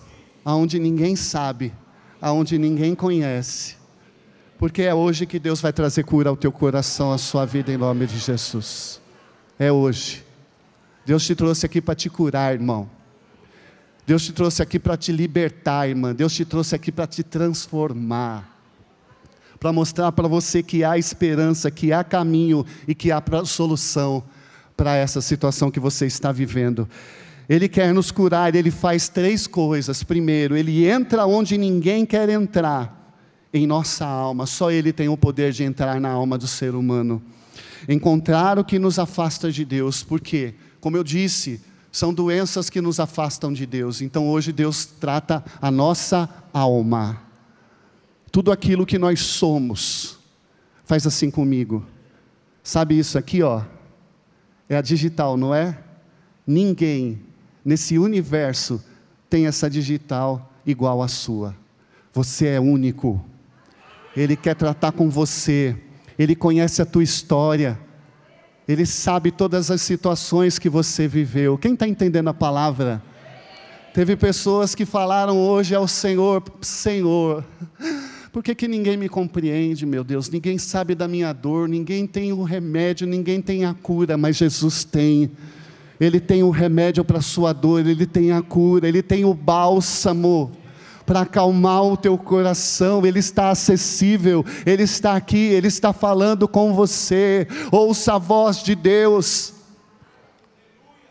aonde 0.45 0.79
ninguém 0.79 1.15
sabe, 1.15 1.73
aonde 2.21 2.57
ninguém 2.57 2.95
conhece, 2.95 3.75
porque 4.57 4.83
é 4.83 4.93
hoje 4.93 5.25
que 5.25 5.39
Deus 5.39 5.61
vai 5.61 5.73
trazer 5.73 6.03
cura 6.03 6.29
ao 6.29 6.37
teu 6.37 6.51
coração, 6.51 7.11
à 7.11 7.17
sua 7.17 7.45
vida, 7.45 7.71
em 7.71 7.77
nome 7.77 8.05
de 8.05 8.17
Jesus. 8.17 9.01
É 9.57 9.71
hoje. 9.71 10.23
Deus 11.05 11.25
te 11.25 11.33
trouxe 11.33 11.65
aqui 11.65 11.81
para 11.81 11.95
te 11.95 12.09
curar, 12.09 12.53
irmão. 12.53 12.89
Deus 14.09 14.25
te 14.25 14.33
trouxe 14.33 14.63
aqui 14.63 14.79
para 14.79 14.97
te 14.97 15.11
libertar, 15.11 15.87
irmã. 15.87 16.15
Deus 16.15 16.33
te 16.33 16.43
trouxe 16.43 16.73
aqui 16.73 16.91
para 16.91 17.05
te 17.05 17.21
transformar. 17.21 18.59
Para 19.59 19.71
mostrar 19.71 20.11
para 20.11 20.27
você 20.27 20.63
que 20.63 20.83
há 20.83 20.97
esperança, 20.97 21.69
que 21.69 21.93
há 21.93 22.03
caminho 22.03 22.65
e 22.87 22.95
que 22.95 23.11
há 23.11 23.21
solução 23.45 24.23
para 24.75 24.95
essa 24.95 25.21
situação 25.21 25.69
que 25.69 25.79
você 25.79 26.07
está 26.07 26.31
vivendo. 26.31 26.89
Ele 27.47 27.69
quer 27.69 27.93
nos 27.93 28.09
curar, 28.09 28.55
ele 28.55 28.71
faz 28.71 29.09
três 29.09 29.45
coisas. 29.45 30.01
Primeiro, 30.01 30.57
ele 30.57 30.87
entra 30.87 31.27
onde 31.27 31.55
ninguém 31.55 32.03
quer 32.03 32.29
entrar, 32.29 33.13
em 33.53 33.67
nossa 33.67 34.07
alma. 34.07 34.47
Só 34.47 34.71
ele 34.71 34.91
tem 34.91 35.07
o 35.07 35.15
poder 35.15 35.51
de 35.51 35.63
entrar 35.63 36.01
na 36.01 36.09
alma 36.09 36.35
do 36.35 36.47
ser 36.47 36.73
humano. 36.73 37.21
Encontrar 37.87 38.57
o 38.57 38.63
que 38.63 38.79
nos 38.79 38.97
afasta 38.97 39.51
de 39.51 39.63
Deus. 39.63 40.01
Por 40.01 40.19
quê? 40.19 40.55
Como 40.81 40.97
eu 40.97 41.03
disse, 41.03 41.61
são 41.91 42.13
doenças 42.13 42.69
que 42.69 42.81
nos 42.81 42.99
afastam 42.99 43.51
de 43.51 43.65
Deus. 43.65 44.01
Então 44.01 44.29
hoje 44.29 44.51
Deus 44.51 44.85
trata 44.85 45.43
a 45.61 45.71
nossa 45.71 46.29
alma. 46.53 47.21
Tudo 48.31 48.51
aquilo 48.51 48.85
que 48.85 48.99
nós 48.99 49.21
somos. 49.21 50.19
Faz 50.85 51.05
assim 51.07 51.31
comigo. 51.31 51.85
Sabe 52.63 52.97
isso 52.97 53.17
aqui, 53.17 53.41
ó? 53.41 53.63
É 54.67 54.77
a 54.77 54.81
digital, 54.81 55.35
não 55.35 55.53
é? 55.53 55.79
Ninguém 56.45 57.21
nesse 57.65 57.97
universo 57.97 58.83
tem 59.29 59.47
essa 59.47 59.69
digital 59.69 60.51
igual 60.65 61.01
à 61.01 61.07
sua. 61.07 61.55
Você 62.13 62.47
é 62.47 62.59
único. 62.59 63.23
Ele 64.15 64.35
quer 64.35 64.55
tratar 64.55 64.91
com 64.91 65.09
você. 65.09 65.75
Ele 66.17 66.35
conhece 66.35 66.81
a 66.81 66.85
tua 66.85 67.03
história. 67.03 67.79
Ele 68.69 68.85
sabe 68.85 69.31
todas 69.31 69.71
as 69.71 69.81
situações 69.81 70.59
que 70.59 70.69
você 70.69 71.07
viveu. 71.07 71.57
Quem 71.57 71.73
está 71.73 71.87
entendendo 71.87 72.27
a 72.27 72.33
palavra? 72.35 73.01
Teve 73.95 74.15
pessoas 74.15 74.75
que 74.75 74.85
falaram 74.85 75.39
hoje 75.39 75.73
ao 75.73 75.87
Senhor: 75.87 76.43
Senhor, 76.61 77.43
por 78.31 78.43
que, 78.43 78.53
que 78.53 78.67
ninguém 78.67 78.95
me 78.95 79.09
compreende, 79.09 79.87
meu 79.87 80.03
Deus? 80.03 80.29
Ninguém 80.29 80.59
sabe 80.59 80.93
da 80.93 81.07
minha 81.07 81.33
dor, 81.33 81.67
ninguém 81.67 82.05
tem 82.05 82.31
o 82.31 82.43
remédio, 82.43 83.07
ninguém 83.07 83.41
tem 83.41 83.65
a 83.65 83.73
cura, 83.73 84.15
mas 84.15 84.35
Jesus 84.35 84.83
tem. 84.83 85.31
Ele 85.99 86.19
tem 86.19 86.43
o 86.43 86.51
remédio 86.51 87.03
para 87.03 87.17
a 87.17 87.23
sua 87.23 87.51
dor, 87.51 87.83
ele 87.83 88.05
tem 88.05 88.31
a 88.31 88.41
cura, 88.43 88.87
ele 88.87 89.01
tem 89.01 89.25
o 89.25 89.33
bálsamo 89.33 90.51
para 91.09 91.21
acalmar 91.21 91.81
o 91.85 91.97
teu 91.97 92.15
coração, 92.19 93.03
Ele 93.03 93.17
está 93.17 93.49
acessível, 93.49 94.45
Ele 94.63 94.83
está 94.83 95.15
aqui, 95.15 95.37
Ele 95.37 95.67
está 95.67 95.91
falando 95.91 96.47
com 96.47 96.71
você. 96.71 97.47
Ouça 97.71 98.13
a 98.13 98.17
voz 98.19 98.61
de 98.61 98.75
Deus. 98.75 99.55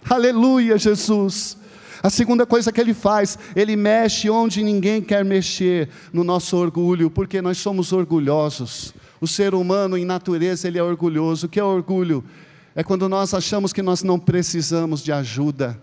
Aleluia, 0.09 0.79
Jesus. 0.79 1.57
A 2.01 2.09
segunda 2.09 2.47
coisa 2.47 2.71
que 2.71 2.81
ele 2.81 2.95
faz, 2.95 3.37
ele 3.57 3.75
mexe 3.75 4.31
onde 4.31 4.63
ninguém 4.63 5.03
quer 5.03 5.25
mexer, 5.25 5.89
no 6.13 6.23
nosso 6.23 6.57
orgulho, 6.57 7.11
porque 7.11 7.43
nós 7.43 7.59
somos 7.59 7.93
orgulhosos. 7.93 8.95
O 9.21 9.27
ser 9.27 9.53
humano, 9.53 9.99
em 9.99 10.05
natureza, 10.05 10.69
ele 10.69 10.79
é 10.79 10.83
orgulhoso. 10.83 11.47
O 11.47 11.49
que 11.49 11.59
é 11.59 11.65
orgulho? 11.65 12.25
É 12.73 12.85
quando 12.85 13.09
nós 13.09 13.35
achamos 13.35 13.73
que 13.73 13.83
nós 13.83 14.05
não 14.05 14.17
precisamos 14.17 15.03
de 15.03 15.11
ajuda. 15.11 15.77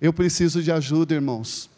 Eu 0.00 0.12
preciso 0.12 0.60
de 0.64 0.72
ajuda, 0.72 1.14
irmãos. 1.14 1.75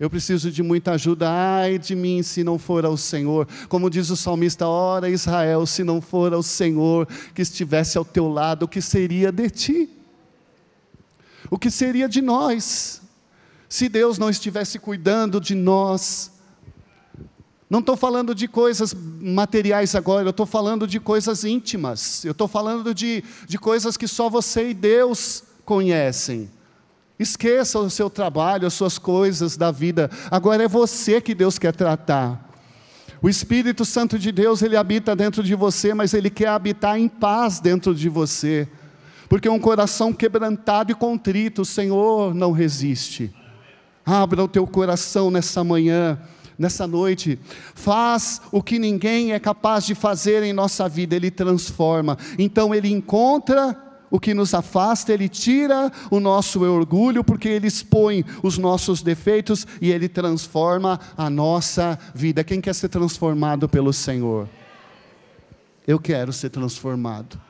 Eu 0.00 0.08
preciso 0.08 0.52
de 0.52 0.62
muita 0.62 0.92
ajuda, 0.92 1.28
ai 1.28 1.76
de 1.76 1.96
mim 1.96 2.22
se 2.22 2.44
não 2.44 2.56
for 2.56 2.84
ao 2.84 2.96
Senhor. 2.96 3.48
Como 3.68 3.90
diz 3.90 4.10
o 4.10 4.16
salmista, 4.16 4.66
ora 4.66 5.10
Israel, 5.10 5.66
se 5.66 5.82
não 5.82 6.00
for 6.00 6.32
ao 6.32 6.42
Senhor 6.42 7.08
que 7.34 7.42
estivesse 7.42 7.98
ao 7.98 8.04
teu 8.04 8.28
lado, 8.28 8.64
o 8.64 8.68
que 8.68 8.80
seria 8.80 9.32
de 9.32 9.50
ti? 9.50 9.90
O 11.50 11.58
que 11.58 11.68
seria 11.68 12.08
de 12.08 12.22
nós? 12.22 13.02
Se 13.68 13.88
Deus 13.88 14.18
não 14.18 14.30
estivesse 14.30 14.78
cuidando 14.78 15.40
de 15.40 15.56
nós. 15.56 16.30
Não 17.68 17.80
estou 17.80 17.96
falando 17.96 18.34
de 18.34 18.46
coisas 18.46 18.94
materiais 18.94 19.94
agora, 19.96 20.26
eu 20.26 20.30
estou 20.30 20.46
falando 20.46 20.86
de 20.86 21.00
coisas 21.00 21.44
íntimas. 21.44 22.24
Eu 22.24 22.32
estou 22.32 22.46
falando 22.46 22.94
de, 22.94 23.24
de 23.46 23.58
coisas 23.58 23.96
que 23.96 24.06
só 24.06 24.30
você 24.30 24.70
e 24.70 24.74
Deus 24.74 25.42
conhecem. 25.64 26.48
Esqueça 27.18 27.78
o 27.80 27.90
seu 27.90 28.08
trabalho, 28.08 28.66
as 28.66 28.74
suas 28.74 28.96
coisas 28.96 29.56
da 29.56 29.70
vida. 29.70 30.08
Agora 30.30 30.62
é 30.62 30.68
você 30.68 31.20
que 31.20 31.34
Deus 31.34 31.58
quer 31.58 31.74
tratar. 31.74 32.48
O 33.20 33.28
Espírito 33.28 33.84
Santo 33.84 34.16
de 34.16 34.30
Deus, 34.30 34.62
ele 34.62 34.76
habita 34.76 35.16
dentro 35.16 35.42
de 35.42 35.54
você, 35.56 35.92
mas 35.92 36.14
ele 36.14 36.30
quer 36.30 36.48
habitar 36.48 36.96
em 36.98 37.08
paz 37.08 37.58
dentro 37.58 37.92
de 37.92 38.08
você. 38.08 38.68
Porque 39.28 39.48
um 39.48 39.58
coração 39.58 40.12
quebrantado 40.12 40.92
e 40.92 40.94
contrito, 40.94 41.62
o 41.62 41.64
Senhor 41.64 42.32
não 42.32 42.52
resiste. 42.52 43.34
Abra 44.06 44.44
o 44.44 44.48
teu 44.48 44.66
coração 44.66 45.32
nessa 45.32 45.64
manhã, 45.64 46.18
nessa 46.56 46.86
noite. 46.86 47.38
Faz 47.74 48.40
o 48.52 48.62
que 48.62 48.78
ninguém 48.78 49.32
é 49.32 49.40
capaz 49.40 49.84
de 49.84 49.96
fazer 49.96 50.44
em 50.44 50.52
nossa 50.52 50.88
vida, 50.88 51.16
Ele 51.16 51.30
transforma. 51.30 52.16
Então 52.38 52.72
Ele 52.72 52.88
encontra 52.88 53.87
o 54.10 54.18
que 54.18 54.34
nos 54.34 54.54
afasta, 54.54 55.12
Ele 55.12 55.28
tira 55.28 55.90
o 56.10 56.20
nosso 56.20 56.62
orgulho, 56.62 57.22
porque 57.22 57.48
Ele 57.48 57.66
expõe 57.66 58.24
os 58.42 58.58
nossos 58.58 59.02
defeitos 59.02 59.66
e 59.80 59.90
Ele 59.90 60.08
transforma 60.08 60.98
a 61.16 61.28
nossa 61.28 61.98
vida. 62.14 62.44
Quem 62.44 62.60
quer 62.60 62.74
ser 62.74 62.88
transformado 62.88 63.68
pelo 63.68 63.92
Senhor? 63.92 64.48
Eu 65.86 65.98
quero 65.98 66.32
ser 66.32 66.50
transformado. 66.50 67.40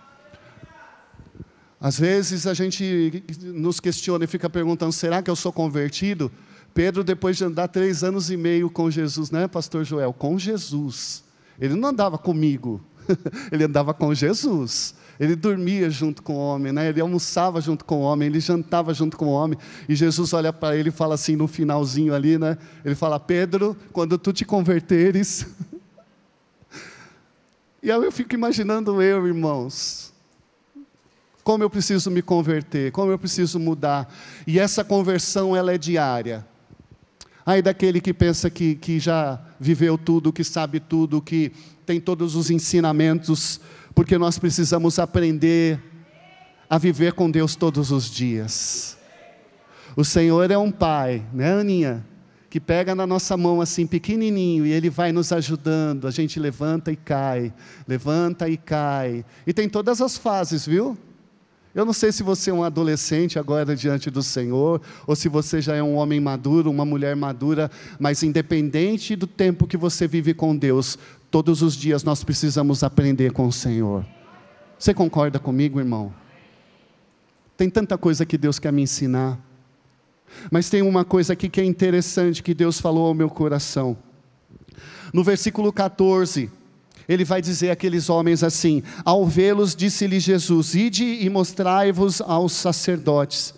Às 1.80 1.98
vezes 1.98 2.46
a 2.46 2.54
gente 2.54 3.22
nos 3.42 3.78
questiona 3.78 4.24
e 4.24 4.28
fica 4.28 4.50
perguntando: 4.50 4.92
será 4.92 5.22
que 5.22 5.30
eu 5.30 5.36
sou 5.36 5.52
convertido? 5.52 6.30
Pedro, 6.74 7.02
depois 7.02 7.36
de 7.36 7.44
andar 7.44 7.68
três 7.68 8.04
anos 8.04 8.30
e 8.30 8.36
meio 8.36 8.68
com 8.70 8.90
Jesus, 8.90 9.30
né, 9.30 9.48
Pastor 9.48 9.84
Joel? 9.84 10.12
Com 10.12 10.38
Jesus. 10.38 11.24
Ele 11.60 11.74
não 11.74 11.88
andava 11.88 12.18
comigo, 12.18 12.80
ele 13.50 13.64
andava 13.64 13.94
com 13.94 14.14
Jesus. 14.14 14.94
Ele 15.18 15.34
dormia 15.34 15.90
junto 15.90 16.22
com 16.22 16.34
o 16.34 16.38
homem, 16.38 16.72
né? 16.72 16.88
ele 16.88 17.00
almoçava 17.00 17.60
junto 17.60 17.84
com 17.84 17.96
o 17.98 18.00
homem, 18.02 18.28
ele 18.28 18.38
jantava 18.38 18.94
junto 18.94 19.16
com 19.16 19.26
o 19.26 19.30
homem. 19.30 19.58
E 19.88 19.94
Jesus 19.94 20.32
olha 20.32 20.52
para 20.52 20.76
ele 20.76 20.90
e 20.90 20.92
fala 20.92 21.14
assim 21.14 21.34
no 21.34 21.48
finalzinho 21.48 22.14
ali, 22.14 22.38
né? 22.38 22.56
Ele 22.84 22.94
fala: 22.94 23.18
Pedro, 23.18 23.76
quando 23.92 24.16
tu 24.16 24.32
te 24.32 24.44
converteres. 24.44 25.46
e 27.82 27.90
aí 27.90 28.02
eu 28.02 28.12
fico 28.12 28.34
imaginando 28.34 29.02
eu, 29.02 29.26
irmãos, 29.26 30.12
como 31.42 31.64
eu 31.64 31.70
preciso 31.70 32.10
me 32.10 32.22
converter, 32.22 32.92
como 32.92 33.10
eu 33.10 33.18
preciso 33.18 33.58
mudar. 33.58 34.12
E 34.46 34.58
essa 34.58 34.84
conversão 34.84 35.56
ela 35.56 35.72
é 35.72 35.78
diária. 35.78 36.46
Aí 37.48 37.62
daquele 37.62 37.98
que 37.98 38.12
pensa 38.12 38.50
que, 38.50 38.74
que 38.74 39.00
já 39.00 39.40
viveu 39.58 39.96
tudo, 39.96 40.30
que 40.34 40.44
sabe 40.44 40.78
tudo, 40.78 41.18
que 41.18 41.50
tem 41.86 41.98
todos 41.98 42.34
os 42.34 42.50
ensinamentos, 42.50 43.58
porque 43.94 44.18
nós 44.18 44.38
precisamos 44.38 44.98
aprender 44.98 45.82
a 46.68 46.76
viver 46.76 47.14
com 47.14 47.30
Deus 47.30 47.56
todos 47.56 47.90
os 47.90 48.10
dias. 48.10 48.98
O 49.96 50.04
Senhor 50.04 50.50
é 50.50 50.58
um 50.58 50.70
pai, 50.70 51.24
né, 51.32 51.54
Aninha? 51.54 52.06
Que 52.50 52.60
pega 52.60 52.94
na 52.94 53.06
nossa 53.06 53.34
mão 53.34 53.62
assim, 53.62 53.86
pequenininho, 53.86 54.66
e 54.66 54.70
Ele 54.70 54.90
vai 54.90 55.10
nos 55.10 55.32
ajudando. 55.32 56.06
A 56.06 56.10
gente 56.10 56.38
levanta 56.38 56.92
e 56.92 56.96
cai, 56.96 57.50
levanta 57.86 58.46
e 58.46 58.58
cai. 58.58 59.24
E 59.46 59.54
tem 59.54 59.70
todas 59.70 60.02
as 60.02 60.18
fases, 60.18 60.66
viu? 60.66 60.98
Eu 61.78 61.84
não 61.84 61.92
sei 61.92 62.10
se 62.10 62.24
você 62.24 62.50
é 62.50 62.52
um 62.52 62.64
adolescente 62.64 63.38
agora 63.38 63.76
diante 63.76 64.10
do 64.10 64.20
Senhor, 64.20 64.82
ou 65.06 65.14
se 65.14 65.28
você 65.28 65.60
já 65.60 65.76
é 65.76 65.82
um 65.82 65.94
homem 65.94 66.18
maduro, 66.18 66.68
uma 66.68 66.84
mulher 66.84 67.14
madura, 67.14 67.70
mas 68.00 68.24
independente 68.24 69.14
do 69.14 69.28
tempo 69.28 69.64
que 69.64 69.76
você 69.76 70.08
vive 70.08 70.34
com 70.34 70.56
Deus, 70.56 70.98
todos 71.30 71.62
os 71.62 71.76
dias 71.76 72.02
nós 72.02 72.24
precisamos 72.24 72.82
aprender 72.82 73.30
com 73.30 73.46
o 73.46 73.52
Senhor. 73.52 74.04
Você 74.76 74.92
concorda 74.92 75.38
comigo, 75.38 75.78
irmão? 75.78 76.12
Tem 77.56 77.70
tanta 77.70 77.96
coisa 77.96 78.26
que 78.26 78.36
Deus 78.36 78.58
quer 78.58 78.72
me 78.72 78.82
ensinar. 78.82 79.38
Mas 80.50 80.68
tem 80.68 80.82
uma 80.82 81.04
coisa 81.04 81.34
aqui 81.34 81.48
que 81.48 81.60
é 81.60 81.64
interessante 81.64 82.42
que 82.42 82.54
Deus 82.54 82.80
falou 82.80 83.06
ao 83.06 83.14
meu 83.14 83.30
coração. 83.30 83.96
No 85.14 85.22
versículo 85.22 85.72
14, 85.72 86.50
ele 87.08 87.24
vai 87.24 87.40
dizer 87.40 87.70
àqueles 87.70 88.10
homens 88.10 88.44
assim: 88.44 88.82
Ao 89.04 89.26
vê-los, 89.26 89.74
disse-lhe 89.74 90.20
Jesus: 90.20 90.74
Ide 90.74 91.04
e 91.04 91.30
mostrai-vos 91.30 92.20
aos 92.20 92.52
sacerdotes. 92.52 93.54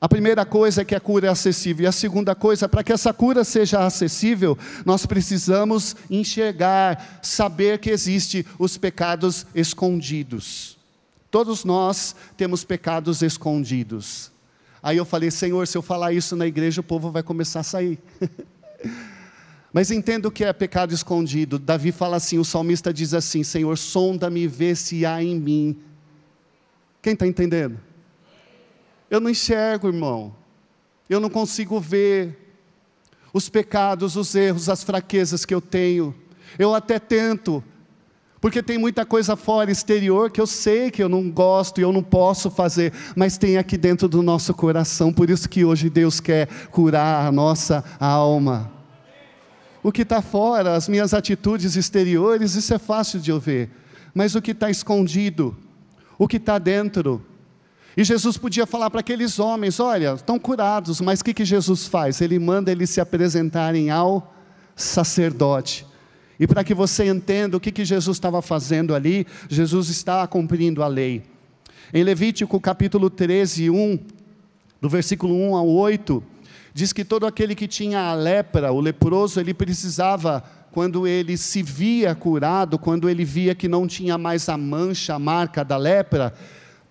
A 0.00 0.08
primeira 0.08 0.46
coisa 0.46 0.82
é 0.82 0.84
que 0.84 0.94
a 0.94 1.00
cura 1.00 1.26
é 1.26 1.30
acessível, 1.30 1.84
e 1.84 1.86
a 1.86 1.92
segunda 1.92 2.32
coisa, 2.34 2.68
para 2.68 2.84
que 2.84 2.92
essa 2.92 3.12
cura 3.12 3.42
seja 3.42 3.84
acessível, 3.84 4.56
nós 4.84 5.04
precisamos 5.04 5.96
enxergar, 6.08 7.18
saber 7.20 7.80
que 7.80 7.90
existem 7.90 8.44
os 8.60 8.76
pecados 8.76 9.44
escondidos. 9.54 10.78
Todos 11.32 11.64
nós 11.64 12.14
temos 12.36 12.62
pecados 12.62 13.22
escondidos. 13.22 14.30
Aí 14.80 14.96
eu 14.96 15.04
falei, 15.04 15.32
Senhor, 15.32 15.66
se 15.66 15.76
eu 15.76 15.82
falar 15.82 16.12
isso 16.12 16.36
na 16.36 16.46
igreja, 16.46 16.80
o 16.80 16.84
povo 16.84 17.10
vai 17.10 17.22
começar 17.22 17.60
a 17.60 17.64
sair. 17.64 17.98
Mas 19.72 19.90
entendo 19.90 20.30
que 20.30 20.44
é 20.44 20.52
pecado 20.52 20.94
escondido. 20.94 21.58
Davi 21.58 21.92
fala 21.92 22.16
assim: 22.16 22.38
o 22.38 22.44
salmista 22.44 22.92
diz 22.92 23.12
assim: 23.14 23.42
Senhor, 23.42 23.76
sonda-me 23.76 24.40
e 24.40 24.48
vê 24.48 24.74
se 24.74 25.04
há 25.04 25.22
em 25.22 25.38
mim. 25.38 25.76
Quem 27.02 27.12
está 27.12 27.26
entendendo? 27.26 27.78
Eu 29.10 29.20
não 29.20 29.30
enxergo, 29.30 29.88
irmão. 29.88 30.34
Eu 31.08 31.20
não 31.20 31.30
consigo 31.30 31.80
ver 31.80 32.36
os 33.32 33.48
pecados, 33.48 34.16
os 34.16 34.34
erros, 34.34 34.68
as 34.68 34.82
fraquezas 34.82 35.44
que 35.44 35.54
eu 35.54 35.60
tenho. 35.60 36.14
Eu 36.58 36.74
até 36.74 36.98
tento, 36.98 37.62
porque 38.40 38.62
tem 38.62 38.78
muita 38.78 39.04
coisa 39.04 39.36
fora, 39.36 39.70
exterior, 39.70 40.30
que 40.30 40.40
eu 40.40 40.46
sei 40.46 40.90
que 40.90 41.02
eu 41.02 41.08
não 41.08 41.30
gosto 41.30 41.78
e 41.78 41.82
eu 41.82 41.92
não 41.92 42.02
posso 42.02 42.50
fazer, 42.50 42.92
mas 43.14 43.38
tem 43.38 43.58
aqui 43.58 43.76
dentro 43.76 44.08
do 44.08 44.22
nosso 44.22 44.52
coração. 44.54 45.12
Por 45.12 45.30
isso 45.30 45.48
que 45.48 45.64
hoje 45.64 45.90
Deus 45.90 46.20
quer 46.20 46.48
curar 46.70 47.26
a 47.26 47.32
nossa 47.32 47.84
alma. 47.98 48.77
O 49.82 49.92
que 49.92 50.02
está 50.02 50.20
fora, 50.20 50.74
as 50.74 50.88
minhas 50.88 51.14
atitudes 51.14 51.76
exteriores, 51.76 52.54
isso 52.54 52.74
é 52.74 52.78
fácil 52.78 53.20
de 53.20 53.30
eu 53.30 53.38
ver. 53.38 53.70
Mas 54.14 54.34
o 54.34 54.42
que 54.42 54.50
está 54.50 54.70
escondido, 54.70 55.56
o 56.18 56.26
que 56.26 56.36
está 56.36 56.58
dentro. 56.58 57.24
E 57.96 58.04
Jesus 58.04 58.36
podia 58.36 58.66
falar 58.66 58.90
para 58.90 59.00
aqueles 59.00 59.38
homens: 59.38 59.78
olha, 59.78 60.14
estão 60.14 60.38
curados, 60.38 61.00
mas 61.00 61.20
o 61.20 61.24
que, 61.24 61.34
que 61.34 61.44
Jesus 61.44 61.86
faz? 61.86 62.20
Ele 62.20 62.38
manda 62.38 62.72
eles 62.72 62.90
se 62.90 63.00
apresentarem 63.00 63.90
ao 63.90 64.34
sacerdote. 64.74 65.86
E 66.40 66.46
para 66.46 66.62
que 66.62 66.74
você 66.74 67.06
entenda 67.08 67.56
o 67.56 67.60
que, 67.60 67.72
que 67.72 67.84
Jesus 67.84 68.16
estava 68.16 68.40
fazendo 68.40 68.94
ali, 68.94 69.26
Jesus 69.48 69.88
está 69.88 70.26
cumprindo 70.26 70.82
a 70.82 70.86
lei. 70.86 71.24
Em 71.92 72.04
Levítico 72.04 72.60
capítulo 72.60 73.10
13, 73.10 73.70
1, 73.70 73.98
do 74.80 74.88
versículo 74.88 75.34
1 75.34 75.56
ao 75.56 75.66
8, 75.66 76.22
diz 76.78 76.92
que 76.92 77.04
todo 77.04 77.26
aquele 77.26 77.56
que 77.56 77.66
tinha 77.66 77.98
a 77.98 78.14
lepra, 78.14 78.70
o 78.70 78.80
leproso, 78.80 79.40
ele 79.40 79.52
precisava, 79.52 80.44
quando 80.70 81.08
ele 81.08 81.36
se 81.36 81.60
via 81.60 82.14
curado, 82.14 82.78
quando 82.78 83.10
ele 83.10 83.24
via 83.24 83.52
que 83.52 83.66
não 83.66 83.84
tinha 83.84 84.16
mais 84.16 84.48
a 84.48 84.56
mancha, 84.56 85.16
a 85.16 85.18
marca 85.18 85.64
da 85.64 85.76
lepra, 85.76 86.32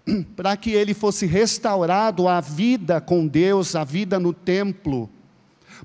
para 0.35 0.57
que 0.57 0.71
ele 0.71 0.93
fosse 0.93 1.25
restaurado 1.25 2.27
à 2.27 2.41
vida 2.41 2.99
com 2.99 3.25
Deus, 3.25 3.77
à 3.77 3.85
vida 3.85 4.19
no 4.19 4.33
templo, 4.33 5.09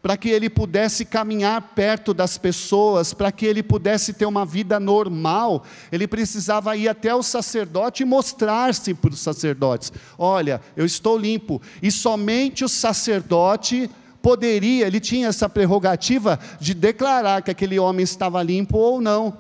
para 0.01 0.17
que 0.17 0.29
ele 0.29 0.49
pudesse 0.49 1.05
caminhar 1.05 1.61
perto 1.75 2.15
das 2.15 2.39
pessoas, 2.39 3.13
para 3.13 3.31
que 3.31 3.45
ele 3.45 3.63
pudesse 3.63 4.13
ter 4.13 4.27
uma 4.27 4.47
vida 4.47 4.81
normal, 4.81 5.65
ele 5.91 6.07
precisava 6.07 6.77
ir 6.77 6.89
até 6.89 7.15
o 7.15 7.23
sacerdote 7.23 8.03
e 8.03 8.07
mostrar-se 8.07 8.95
para 8.95 9.11
os 9.11 9.21
sacerdotes: 9.21 9.93
olha, 10.19 10.61
eu 10.77 10.87
estou 10.87 11.19
limpo. 11.19 11.61
E 11.83 11.91
somente 11.91 12.65
o 12.65 12.69
sacerdote 12.69 13.91
poderia, 14.23 14.87
ele 14.87 15.01
tinha 15.01 15.29
essa 15.29 15.49
prerrogativa 15.49 16.39
de 16.61 16.73
declarar 16.73 17.43
que 17.43 17.51
aquele 17.51 17.79
homem 17.79 18.05
estava 18.05 18.43
limpo 18.43 18.79
ou 18.79 19.01
não. 19.01 19.37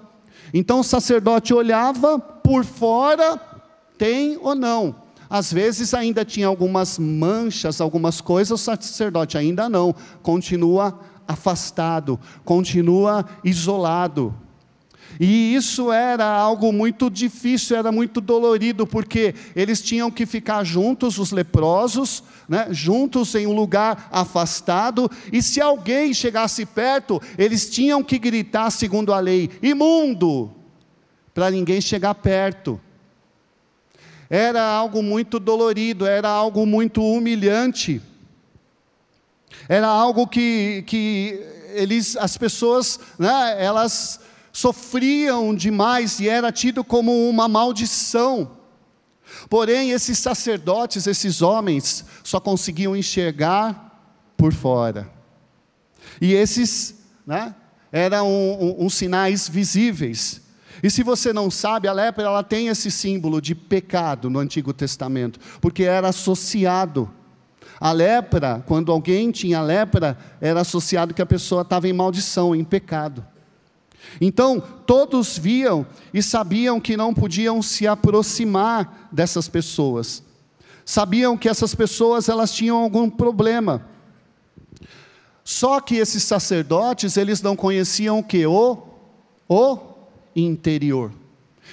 Então 0.53 0.81
o 0.81 0.85
sacerdote 0.85 1.55
olhava 1.55 2.19
por 2.19 2.65
fora, 2.65 3.41
tem 3.97 4.39
ou 4.43 4.55
não. 4.55 5.02
Às 5.33 5.51
vezes 5.51 5.95
ainda 5.95 6.27
tinha 6.27 6.47
algumas 6.47 6.99
manchas, 6.99 7.81
algumas 7.81 8.21
coisas, 8.21 8.61
o 8.61 8.63
sacerdote 8.63 9.39
ainda 9.39 9.67
não, 9.67 9.95
continua 10.23 11.01
afastado, 11.27 12.21
continua 12.45 13.25
isolado. 13.43 14.35
E 15.19 15.55
isso 15.55 15.91
era 15.91 16.27
algo 16.27 16.71
muito 16.71 17.09
difícil, 17.09 17.79
era 17.79 17.91
muito 17.91 18.21
dolorido, 18.21 18.87
porque 18.87 19.35
eles 19.57 19.81
tinham 19.81 20.11
que 20.11 20.27
ficar 20.27 20.65
juntos, 20.65 21.19
os 21.19 21.33
leprosos, 21.33 22.23
né, 22.47 22.67
juntos 22.71 23.35
em 23.35 23.47
um 23.47 23.55
lugar 23.55 24.11
afastado, 24.13 25.11
e 25.33 25.43
se 25.43 25.63
alguém 25.63 26.13
chegasse 26.13 26.67
perto, 26.67 27.19
eles 27.39 27.71
tinham 27.71 28.05
que 28.05 28.19
gritar, 28.19 28.71
segundo 28.71 29.15
a 29.15 29.19
lei, 29.19 29.49
imundo, 29.63 30.53
para 31.33 31.51
ninguém 31.51 31.81
chegar 31.81 32.15
perto 32.17 32.79
era 34.35 34.63
algo 34.65 35.03
muito 35.03 35.39
dolorido, 35.39 36.07
era 36.07 36.27
algo 36.27 36.65
muito 36.65 37.05
humilhante, 37.05 38.01
era 39.69 39.87
algo 39.87 40.27
que, 40.27 40.83
que 40.87 41.39
eles, 41.75 42.17
as 42.17 42.39
pessoas, 42.39 42.99
né, 43.19 43.63
elas 43.63 44.21
sofriam 44.51 45.55
demais 45.55 46.19
e 46.19 46.31
era 46.31 46.51
tido 46.51 46.83
como 46.83 47.29
uma 47.29 47.47
maldição. 47.47 48.53
Porém, 49.51 49.91
esses 49.91 50.19
sacerdotes, 50.19 51.07
esses 51.07 51.43
homens, 51.43 52.03
só 52.25 52.41
conseguiam 52.41 52.97
enxergar 52.97 54.15
por 54.35 54.55
fora. 54.55 55.11
E 56.19 56.33
esses 56.33 56.95
né, 57.27 57.55
eram 57.93 58.31
um, 58.31 58.65
um, 58.81 58.87
um 58.87 58.89
sinais 58.89 59.47
visíveis. 59.47 60.41
E 60.81 60.91
se 60.91 61.03
você 61.03 61.33
não 61.33 61.51
sabe, 61.51 61.89
a 61.89 61.93
lepra 61.93 62.25
ela 62.25 62.43
tem 62.43 62.69
esse 62.69 62.91
símbolo 62.91 63.41
de 63.41 63.55
pecado 63.55 64.31
no 64.31 64.39
Antigo 64.39 64.73
Testamento, 64.73 65.41
porque 65.61 65.83
era 65.83 66.09
associado. 66.09 67.11
A 67.81 67.91
lepra, 67.91 68.63
quando 68.67 68.93
alguém 68.93 69.33
tinha 69.33 69.61
lepra, 69.61 70.17
era 70.41 70.61
associado 70.61 71.13
que 71.13 71.23
a 71.23 71.27
pessoa 71.27 71.63
estava 71.63 71.89
em 71.89 71.93
maldição, 71.93 72.55
em 72.55 72.63
pecado. 72.63 73.27
Então, 74.21 74.63
todos 74.87 75.39
viam 75.39 75.87
e 76.13 76.23
sabiam 76.23 76.81
que 76.81 76.97
não 76.97 77.13
podiam 77.13 77.61
se 77.61 77.87
aproximar 77.87 79.09
dessas 79.11 79.49
pessoas. 79.49 80.23
Sabiam 80.85 81.37
que 81.37 81.49
essas 81.49 81.75
pessoas 81.75 82.29
elas 82.29 82.53
tinham 82.53 82.77
algum 82.77 83.09
problema. 83.09 83.87
Só 85.45 85.81
que 85.81 85.97
esses 85.97 86.23
sacerdotes, 86.23 87.17
eles 87.17 87.43
não 87.43 87.57
conheciam 87.57 88.19
o 88.19 88.25
que? 88.25 88.47
O, 88.47 88.79
o 89.49 89.92
interior. 90.35 91.13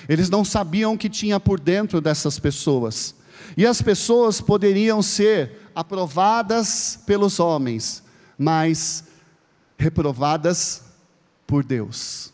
Eles 0.08 0.30
não 0.30 0.46
sabiam 0.46 0.94
o 0.94 0.98
que 0.98 1.10
tinha 1.10 1.40
por 1.40 1.60
dentro 1.60 2.00
dessas 2.00 2.40
pessoas. 2.40 3.16
E 3.58 3.66
as 3.66 3.82
pessoas 3.82 4.40
poderiam 4.42 5.02
ser 5.02 5.72
aprovadas 5.74 7.00
pelos 7.06 7.40
homens, 7.40 8.04
mas 8.38 9.06
reprovadas 9.78 10.84
por 11.48 11.64
Deus. 11.64 12.34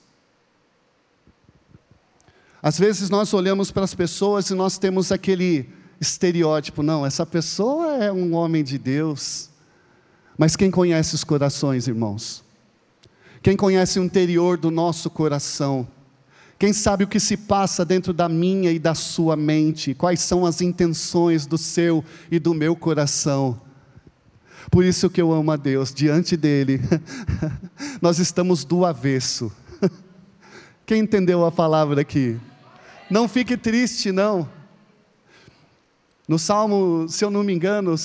Às 2.61 2.79
vezes 2.79 3.09
nós 3.09 3.33
olhamos 3.33 3.69
para 3.71 3.83
as 3.83 3.93
pessoas 3.93 4.49
e 4.49 4.55
nós 4.55 4.77
temos 4.77 5.11
aquele 5.11 5.69
estereótipo, 6.01 6.83
não, 6.83 7.05
essa 7.05 7.25
pessoa 7.25 8.03
é 8.03 8.11
um 8.11 8.33
homem 8.33 8.63
de 8.63 8.77
Deus. 8.77 9.49
Mas 10.37 10.55
quem 10.55 10.69
conhece 10.69 11.15
os 11.15 11.23
corações, 11.23 11.87
irmãos? 11.87 12.43
Quem 13.41 13.55
conhece 13.55 13.99
o 13.99 14.03
interior 14.03 14.57
do 14.57 14.71
nosso 14.71 15.09
coração? 15.09 15.87
Quem 16.57 16.71
sabe 16.71 17.03
o 17.03 17.07
que 17.07 17.19
se 17.19 17.35
passa 17.35 17.83
dentro 17.83 18.13
da 18.13 18.29
minha 18.29 18.71
e 18.71 18.79
da 18.79 18.95
sua 18.95 19.35
mente? 19.35 19.93
Quais 19.93 20.21
são 20.21 20.45
as 20.45 20.61
intenções 20.61 21.45
do 21.45 21.57
seu 21.57 22.03
e 22.31 22.39
do 22.39 22.53
meu 22.53 22.75
coração? 22.75 23.59
Por 24.71 24.83
isso 24.83 25.09
que 25.09 25.21
eu 25.21 25.31
amo 25.31 25.51
a 25.51 25.57
Deus, 25.57 25.93
diante 25.93 26.35
dele, 26.37 26.81
nós 28.01 28.19
estamos 28.19 28.63
do 28.63 28.85
avesso. 28.85 29.51
Quem 30.85 31.01
entendeu 31.01 31.45
a 31.45 31.51
palavra 31.51 32.01
aqui? 32.01 32.39
Não 33.09 33.27
fique 33.27 33.57
triste, 33.57 34.11
não. 34.11 34.49
No 36.27 36.39
Salmo, 36.39 37.07
se 37.07 37.23
eu 37.23 37.29
não 37.29 37.43
me 37.43 37.53
engano, 37.53 37.95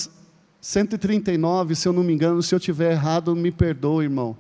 139, 0.61 1.75
se 1.75 1.89
eu 1.89 1.93
não 1.93 2.03
me 2.03 2.13
engano, 2.13 2.43
se 2.43 2.55
eu 2.55 2.61
tiver 2.61 2.93
errado, 2.93 3.35
me 3.35 3.51
perdoe, 3.51 4.05
irmão. 4.05 4.37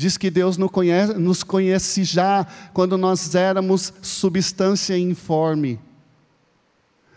Diz 0.00 0.16
que 0.16 0.30
Deus 0.30 0.56
nos 0.56 1.42
conhece, 1.42 2.04
já 2.04 2.46
quando 2.72 2.96
nós 2.96 3.34
éramos 3.34 3.92
substância 4.00 4.96
informe. 4.96 5.78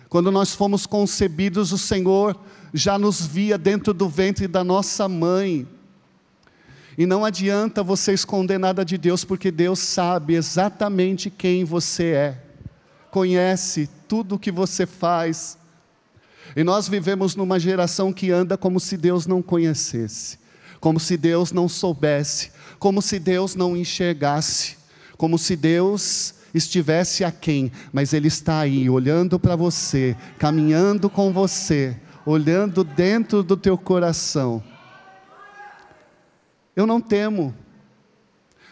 Quando 0.10 0.30
nós 0.30 0.54
fomos 0.54 0.86
concebidos, 0.86 1.72
o 1.72 1.78
Senhor 1.78 2.38
já 2.74 3.00
nos 3.00 3.26
via 3.26 3.58
dentro 3.58 3.93
do 3.93 4.10
ventre 4.10 4.50
da 4.50 4.65
nossa 4.65 5.08
mãe. 5.08 5.65
E 6.98 7.06
não 7.06 7.24
adianta 7.24 7.82
você 7.82 8.12
esconder 8.12 8.58
nada 8.58 8.84
de 8.84 8.98
Deus, 8.98 9.24
porque 9.24 9.50
Deus 9.50 9.80
sabe 9.80 10.34
exatamente 10.34 11.30
quem 11.30 11.63
você 11.63 12.12
é, 12.12 12.43
conhece 13.10 13.89
tudo 14.10 14.36
o 14.36 14.39
que 14.39 14.52
você 14.52 14.86
faz. 14.86 15.58
E 16.54 16.65
nós 16.65 16.89
vivemos 16.89 17.34
numa 17.34 17.58
geração 17.58 18.12
que 18.12 18.30
anda 18.30 18.58
como 18.58 18.78
se 18.78 18.98
Deus 18.98 19.26
não 19.26 19.41
conhecesse, 19.41 20.38
como 20.82 21.00
se 21.00 21.15
Deus 21.15 21.54
não 21.54 21.69
soubesse, 21.69 22.52
como 22.84 23.02
se 23.02 23.17
Deus 23.17 23.56
não 23.56 23.78
enxergasse, 23.78 24.76
como 25.15 25.38
se 25.38 25.56
Deus 25.56 26.34
estivesse 26.54 27.24
aquém, 27.24 27.72
mas 27.93 28.12
Ele 28.12 28.28
está 28.28 28.60
aí, 28.60 28.89
olhando 28.89 29.39
para 29.39 29.56
você, 29.56 30.17
caminhando 30.38 31.10
com 31.10 31.32
você, 31.32 31.96
olhando 32.26 32.84
dentro 32.84 33.41
do 33.41 33.56
teu 33.56 33.78
coração. 33.78 34.62
Eu 36.76 36.86
não 36.86 37.00
temo. 37.00 37.56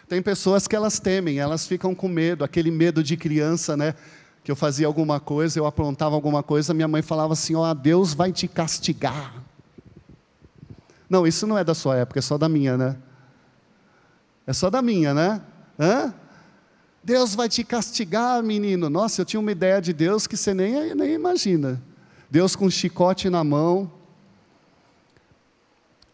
Tem 0.09 0.21
pessoas 0.21 0.67
que 0.67 0.75
elas 0.75 0.99
temem, 0.99 1.39
elas 1.39 1.65
ficam 1.65 1.95
com 1.95 2.09
medo, 2.09 2.43
aquele 2.43 2.69
medo 2.69 3.01
de 3.01 3.15
criança, 3.15 3.77
né? 3.77 3.95
Que 4.43 4.51
eu 4.51 4.57
fazia 4.57 4.87
alguma 4.87 5.21
coisa, 5.21 5.57
eu 5.57 5.65
aprontava 5.65 6.15
alguma 6.15 6.43
coisa, 6.43 6.73
minha 6.73 6.87
mãe 6.89 7.01
falava 7.01 7.31
assim: 7.31 7.55
Ó, 7.55 7.71
oh, 7.71 7.73
Deus 7.73 8.13
vai 8.13 8.33
te 8.33 8.45
castigar. 8.45 9.41
Não, 11.09 11.25
isso 11.25 11.47
não 11.47 11.57
é 11.57 11.63
da 11.63 11.73
sua 11.73 11.95
época, 11.95 12.19
é 12.19 12.21
só 12.21 12.37
da 12.37 12.49
minha, 12.49 12.75
né? 12.75 12.97
É 14.45 14.53
só 14.53 14.69
da 14.69 14.81
minha, 14.81 15.13
né? 15.13 15.41
Hã? 15.79 16.13
Deus 17.03 17.33
vai 17.33 17.49
te 17.49 17.63
castigar, 17.63 18.43
menino. 18.43 18.89
Nossa, 18.89 19.21
eu 19.21 19.25
tinha 19.25 19.39
uma 19.39 19.51
ideia 19.51 19.81
de 19.81 19.91
Deus 19.91 20.27
que 20.27 20.37
você 20.37 20.53
nem, 20.53 20.93
nem 20.93 21.13
imagina. 21.13 21.81
Deus 22.29 22.55
com 22.55 22.65
um 22.65 22.69
chicote 22.69 23.29
na 23.29 23.43
mão. 23.43 23.91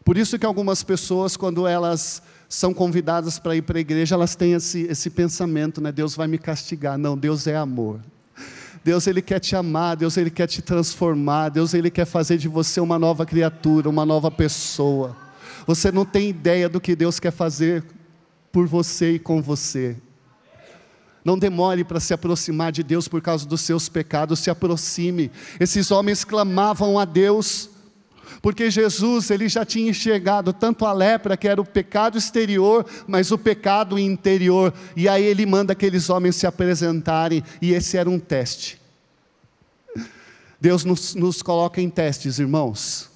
Por 0.03 0.17
isso 0.17 0.39
que 0.39 0.45
algumas 0.45 0.83
pessoas, 0.83 1.35
quando 1.35 1.67
elas 1.67 2.21
são 2.47 2.73
convidadas 2.73 3.37
para 3.37 3.55
ir 3.55 3.61
para 3.61 3.77
a 3.77 3.81
igreja, 3.81 4.15
elas 4.15 4.35
têm 4.35 4.53
esse, 4.53 4.83
esse 4.83 5.09
pensamento, 5.09 5.81
né? 5.81 5.91
Deus 5.91 6.15
vai 6.15 6.27
me 6.27 6.37
castigar. 6.37 6.97
Não, 6.97 7.17
Deus 7.17 7.45
é 7.45 7.57
amor. 7.57 7.99
Deus 8.83 9.05
ele 9.05 9.21
quer 9.21 9.39
te 9.39 9.53
amar, 9.53 9.97
Deus 9.97 10.15
ele 10.15 10.29
quer 10.29 10.47
te 10.47 10.61
transformar, 10.61 11.49
Deus 11.49 11.73
ele 11.73 11.91
quer 11.91 12.05
fazer 12.05 12.37
de 12.37 12.47
você 12.47 12.79
uma 12.79 12.97
nova 12.97 13.25
criatura, 13.25 13.89
uma 13.89 14.05
nova 14.05 14.31
pessoa. 14.31 15.13
Você 15.65 15.91
não 15.91 16.05
tem 16.05 16.29
ideia 16.29 16.69
do 16.69 16.79
que 16.79 16.95
Deus 16.95 17.19
quer 17.19 17.31
fazer 17.31 17.83
por 18.51 18.67
você 18.67 19.13
e 19.13 19.19
com 19.19 19.41
você. 19.41 19.97
Não 21.27 21.38
demore 21.38 21.83
para 21.83 21.99
se 21.99 22.13
aproximar 22.13 22.71
de 22.71 22.81
Deus 22.81 23.07
por 23.07 23.21
causa 23.21 23.45
dos 23.45 23.60
seus 23.60 23.89
pecados, 23.89 24.39
se 24.39 24.49
aproxime. 24.49 25.29
Esses 25.60 25.91
homens 25.91 26.23
clamavam 26.23 26.97
a 26.97 27.03
Deus, 27.03 27.69
porque 28.41 28.71
Jesus 28.71 29.29
ele 29.29 29.49
já 29.49 29.65
tinha 29.65 29.89
enxergado 29.89 30.53
tanto 30.53 30.86
a 30.86 30.93
lepra, 30.93 31.36
que 31.36 31.47
era 31.47 31.60
o 31.60 31.65
pecado 31.65 32.17
exterior, 32.17 32.86
mas 33.05 33.29
o 33.29 33.38
pecado 33.38 33.99
interior. 33.99 34.73
E 34.95 35.10
aí 35.10 35.23
ele 35.23 35.45
manda 35.45 35.73
aqueles 35.73 36.10
homens 36.10 36.38
se 36.38 36.47
apresentarem, 36.47 37.43
e 37.62 37.73
esse 37.73 37.97
era 37.97 38.10
um 38.10 38.19
teste. 38.19 38.81
Deus 40.62 40.86
nos, 40.86 41.13
nos 41.13 41.41
coloca 41.41 41.81
em 41.81 41.89
testes, 41.89 42.39
irmãos. 42.39 43.10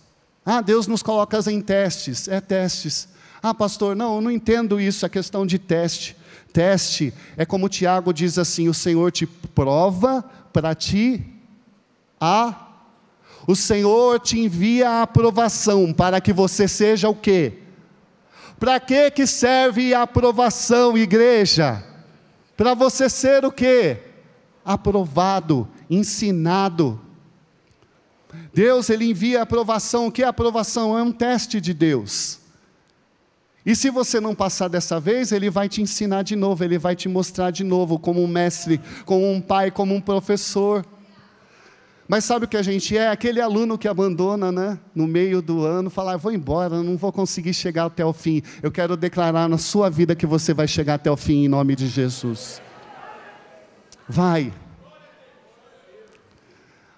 Ah, 0.45 0.61
Deus 0.61 0.85
nos 0.85 1.01
coloca 1.01 1.39
em 1.49 1.61
testes, 1.61 2.27
é 2.27 2.41
testes. 2.41 3.07
Ah, 3.41 3.53
pastor, 3.53 3.95
não, 3.95 4.15
eu 4.15 4.21
não 4.21 4.31
entendo 4.31 4.79
isso, 4.79 5.05
a 5.05 5.09
questão 5.09 5.45
de 5.45 5.57
teste. 5.57 6.15
Teste 6.53 7.13
é 7.37 7.45
como 7.45 7.69
Tiago 7.69 8.13
diz 8.13 8.37
assim: 8.37 8.67
o 8.67 8.73
Senhor 8.73 9.11
te 9.11 9.25
prova 9.25 10.23
para 10.53 10.75
ti 10.75 11.23
a. 12.19 12.67
O 13.47 13.55
Senhor 13.55 14.19
te 14.19 14.39
envia 14.39 14.89
a 14.89 15.01
aprovação 15.01 15.91
para 15.91 16.21
que 16.21 16.31
você 16.31 16.67
seja 16.67 17.09
o 17.09 17.15
quê? 17.15 17.53
Para 18.59 18.79
que 18.79 19.09
que 19.09 19.25
serve 19.25 19.93
a 19.93 20.03
aprovação, 20.03 20.95
igreja? 20.95 21.83
Para 22.55 22.75
você 22.75 23.09
ser 23.09 23.43
o 23.43 23.51
quê? 23.51 23.97
Aprovado, 24.63 25.67
ensinado. 25.89 27.01
Deus 28.53 28.89
ele 28.91 29.09
envia 29.09 29.39
a 29.39 29.43
aprovação. 29.43 30.07
O 30.07 30.11
que 30.11 30.21
é 30.21 30.27
aprovação? 30.27 30.95
É 30.95 31.01
um 31.01 31.11
teste 31.11 31.59
de 31.59 31.73
Deus. 31.73 32.40
E 33.65 33.75
se 33.75 33.89
você 33.89 34.19
não 34.19 34.33
passar 34.33 34.67
dessa 34.67 34.99
vez, 34.99 35.31
ele 35.31 35.49
vai 35.49 35.69
te 35.69 35.81
ensinar 35.81 36.23
de 36.23 36.35
novo, 36.35 36.63
ele 36.63 36.77
vai 36.77 36.95
te 36.95 37.07
mostrar 37.07 37.51
de 37.51 37.63
novo, 37.63 37.99
como 37.99 38.23
um 38.23 38.27
mestre, 38.27 38.81
como 39.05 39.31
um 39.31 39.39
pai, 39.39 39.69
como 39.69 39.93
um 39.93 40.01
professor. 40.01 40.85
Mas 42.07 42.25
sabe 42.25 42.45
o 42.45 42.47
que 42.47 42.57
a 42.57 42.63
gente 42.63 42.97
é? 42.97 43.09
Aquele 43.09 43.39
aluno 43.39 43.77
que 43.77 43.87
abandona, 43.87 44.51
né? 44.51 44.79
No 44.93 45.07
meio 45.07 45.41
do 45.41 45.63
ano, 45.63 45.89
falar, 45.89 46.13
ah, 46.13 46.17
vou 46.17 46.31
embora, 46.31 46.81
não 46.81 46.97
vou 46.97 47.11
conseguir 47.11 47.53
chegar 47.53 47.85
até 47.85 48.03
o 48.03 48.11
fim. 48.11 48.41
Eu 48.61 48.71
quero 48.71 48.97
declarar 48.97 49.47
na 49.47 49.57
sua 49.57 49.89
vida 49.89 50.15
que 50.15 50.25
você 50.25 50.53
vai 50.53 50.67
chegar 50.67 50.95
até 50.95 51.09
o 51.09 51.15
fim 51.15 51.45
em 51.45 51.47
nome 51.47 51.75
de 51.75 51.87
Jesus. 51.87 52.61
Vai 54.09 54.51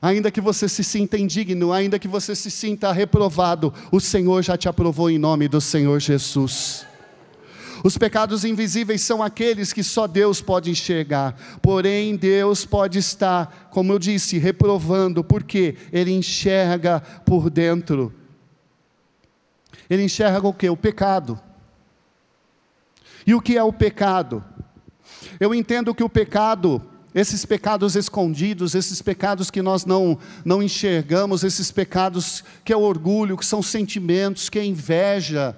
ainda 0.03 0.29
que 0.29 0.41
você 0.41 0.67
se 0.67 0.83
sinta 0.83 1.17
indigno, 1.17 1.71
ainda 1.71 1.97
que 1.97 2.09
você 2.09 2.35
se 2.35 2.51
sinta 2.51 2.91
reprovado, 2.91 3.73
o 3.89 4.01
Senhor 4.01 4.43
já 4.43 4.57
te 4.57 4.67
aprovou 4.67 5.09
em 5.09 5.17
nome 5.17 5.47
do 5.47 5.61
Senhor 5.61 5.97
Jesus. 5.97 6.85
Os 7.85 7.97
pecados 7.97 8.43
invisíveis 8.43 9.01
são 9.01 9.23
aqueles 9.23 9.71
que 9.71 9.81
só 9.81 10.05
Deus 10.05 10.41
pode 10.41 10.69
enxergar, 10.69 11.57
porém 11.61 12.17
Deus 12.17 12.65
pode 12.65 12.99
estar, 12.99 13.69
como 13.71 13.93
eu 13.93 13.99
disse, 13.99 14.37
reprovando, 14.37 15.23
porque 15.23 15.77
Ele 15.89 16.11
enxerga 16.11 16.99
por 17.25 17.49
dentro. 17.49 18.13
Ele 19.89 20.03
enxerga 20.03 20.45
o 20.45 20.53
que? 20.53 20.69
O 20.69 20.75
pecado. 20.75 21.39
E 23.25 23.33
o 23.33 23.39
que 23.39 23.57
é 23.57 23.63
o 23.63 23.71
pecado? 23.71 24.43
Eu 25.39 25.55
entendo 25.55 25.95
que 25.95 26.03
o 26.03 26.09
pecado 26.09 26.81
esses 27.13 27.45
pecados 27.45 27.95
escondidos, 27.95 28.73
esses 28.75 29.01
pecados 29.01 29.51
que 29.51 29.61
nós 29.61 29.85
não, 29.85 30.17
não 30.43 30.63
enxergamos, 30.63 31.43
esses 31.43 31.71
pecados 31.71 32.43
que 32.63 32.73
é 32.73 32.77
orgulho, 32.77 33.37
que 33.37 33.45
são 33.45 33.61
sentimentos, 33.61 34.49
que 34.49 34.57
é 34.57 34.65
inveja, 34.65 35.55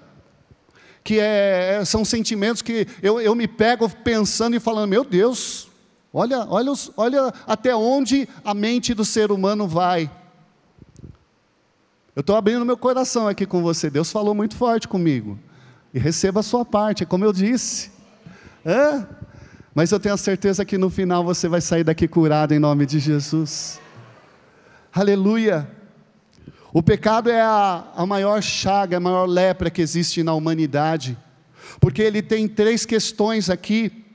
que 1.03 1.19
é, 1.19 1.83
são 1.85 2.03
sentimentos 2.03 2.61
que 2.61 2.87
eu, 3.01 3.21
eu 3.21 3.35
me 3.35 3.47
pego 3.47 3.89
pensando 3.89 4.55
e 4.55 4.59
falando, 4.59 4.89
meu 4.89 5.03
Deus, 5.03 5.67
olha, 6.11 6.45
olha, 6.49 6.73
olha 6.97 7.33
até 7.45 7.75
onde 7.75 8.27
a 8.43 8.53
mente 8.53 8.93
do 8.93 9.05
ser 9.05 9.31
humano 9.31 9.67
vai. 9.67 10.11
Eu 12.15 12.21
estou 12.21 12.35
abrindo 12.35 12.65
meu 12.65 12.77
coração 12.77 13.27
aqui 13.27 13.45
com 13.45 13.61
você. 13.61 13.89
Deus 13.89 14.09
falou 14.09 14.33
muito 14.33 14.55
forte 14.55 14.87
comigo. 14.87 15.37
E 15.93 15.99
receba 15.99 16.39
a 16.39 16.43
sua 16.43 16.63
parte, 16.63 17.03
é 17.03 17.05
como 17.05 17.25
eu 17.25 17.33
disse. 17.33 17.91
Hã? 18.65 19.07
Mas 19.75 19.91
eu 19.91 19.99
tenho 19.99 20.15
a 20.15 20.17
certeza 20.17 20.63
que 20.63 20.77
no 20.77 20.89
final 20.89 21.21
você 21.21 21.49
vai 21.49 21.59
sair 21.59 21.83
daqui 21.83 22.07
curado 22.07 22.53
em 22.53 22.59
nome 22.59 22.85
de 22.85 22.97
Jesus. 22.97 23.81
Aleluia. 24.93 25.69
O 26.71 26.81
pecado 26.81 27.29
é 27.29 27.41
a, 27.41 27.85
a 27.93 28.05
maior 28.05 28.41
chaga, 28.41 28.95
a 28.95 29.01
maior 29.01 29.25
lepra 29.25 29.69
que 29.69 29.81
existe 29.81 30.23
na 30.23 30.33
humanidade, 30.33 31.17
porque 31.81 32.01
ele 32.01 32.21
tem 32.21 32.47
três 32.47 32.85
questões 32.85 33.49
aqui 33.49 34.05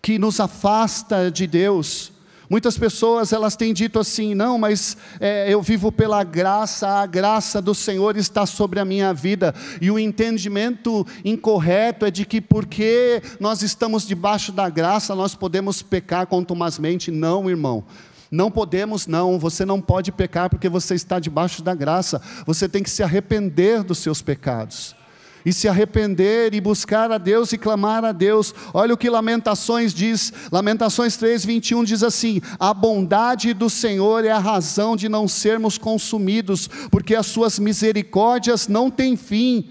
que 0.00 0.16
nos 0.16 0.38
afasta 0.38 1.28
de 1.28 1.48
Deus. 1.48 2.11
Muitas 2.52 2.76
pessoas 2.76 3.32
elas 3.32 3.56
têm 3.56 3.72
dito 3.72 3.98
assim, 3.98 4.34
não, 4.34 4.58
mas 4.58 4.94
é, 5.18 5.50
eu 5.50 5.62
vivo 5.62 5.90
pela 5.90 6.22
graça, 6.22 6.86
a 6.86 7.06
graça 7.06 7.62
do 7.62 7.74
Senhor 7.74 8.14
está 8.14 8.44
sobre 8.44 8.78
a 8.78 8.84
minha 8.84 9.14
vida. 9.14 9.54
E 9.80 9.90
o 9.90 9.98
entendimento 9.98 11.06
incorreto 11.24 12.04
é 12.04 12.10
de 12.10 12.26
que 12.26 12.42
porque 12.42 13.22
nós 13.40 13.62
estamos 13.62 14.06
debaixo 14.06 14.52
da 14.52 14.68
graça, 14.68 15.14
nós 15.14 15.34
podemos 15.34 15.80
pecar 15.80 16.26
contumazmente. 16.26 17.10
Não, 17.10 17.48
irmão. 17.48 17.84
Não 18.30 18.50
podemos, 18.50 19.06
não. 19.06 19.38
Você 19.38 19.64
não 19.64 19.80
pode 19.80 20.12
pecar 20.12 20.50
porque 20.50 20.68
você 20.68 20.94
está 20.94 21.18
debaixo 21.18 21.62
da 21.62 21.74
graça. 21.74 22.20
Você 22.44 22.68
tem 22.68 22.82
que 22.82 22.90
se 22.90 23.02
arrepender 23.02 23.82
dos 23.82 23.96
seus 23.96 24.20
pecados 24.20 24.94
e 25.44 25.52
se 25.52 25.68
arrepender 25.68 26.54
e 26.54 26.60
buscar 26.60 27.10
a 27.10 27.18
Deus 27.18 27.52
e 27.52 27.58
clamar 27.58 28.04
a 28.04 28.12
Deus. 28.12 28.54
Olha 28.72 28.94
o 28.94 28.96
que 28.96 29.10
Lamentações 29.10 29.92
diz, 29.92 30.32
Lamentações 30.50 31.16
3, 31.16 31.44
21 31.44 31.84
diz 31.84 32.02
assim: 32.02 32.40
A 32.58 32.72
bondade 32.72 33.52
do 33.54 33.68
Senhor 33.68 34.24
é 34.24 34.30
a 34.30 34.38
razão 34.38 34.96
de 34.96 35.08
não 35.08 35.26
sermos 35.26 35.78
consumidos, 35.78 36.68
porque 36.90 37.14
as 37.14 37.26
suas 37.26 37.58
misericórdias 37.58 38.68
não 38.68 38.90
têm 38.90 39.16
fim. 39.16 39.68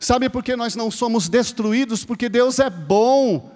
Sabe 0.00 0.28
por 0.28 0.44
que 0.44 0.54
nós 0.54 0.76
não 0.76 0.90
somos 0.90 1.28
destruídos? 1.28 2.04
Porque 2.04 2.28
Deus 2.28 2.58
é 2.58 2.70
bom. 2.70 3.50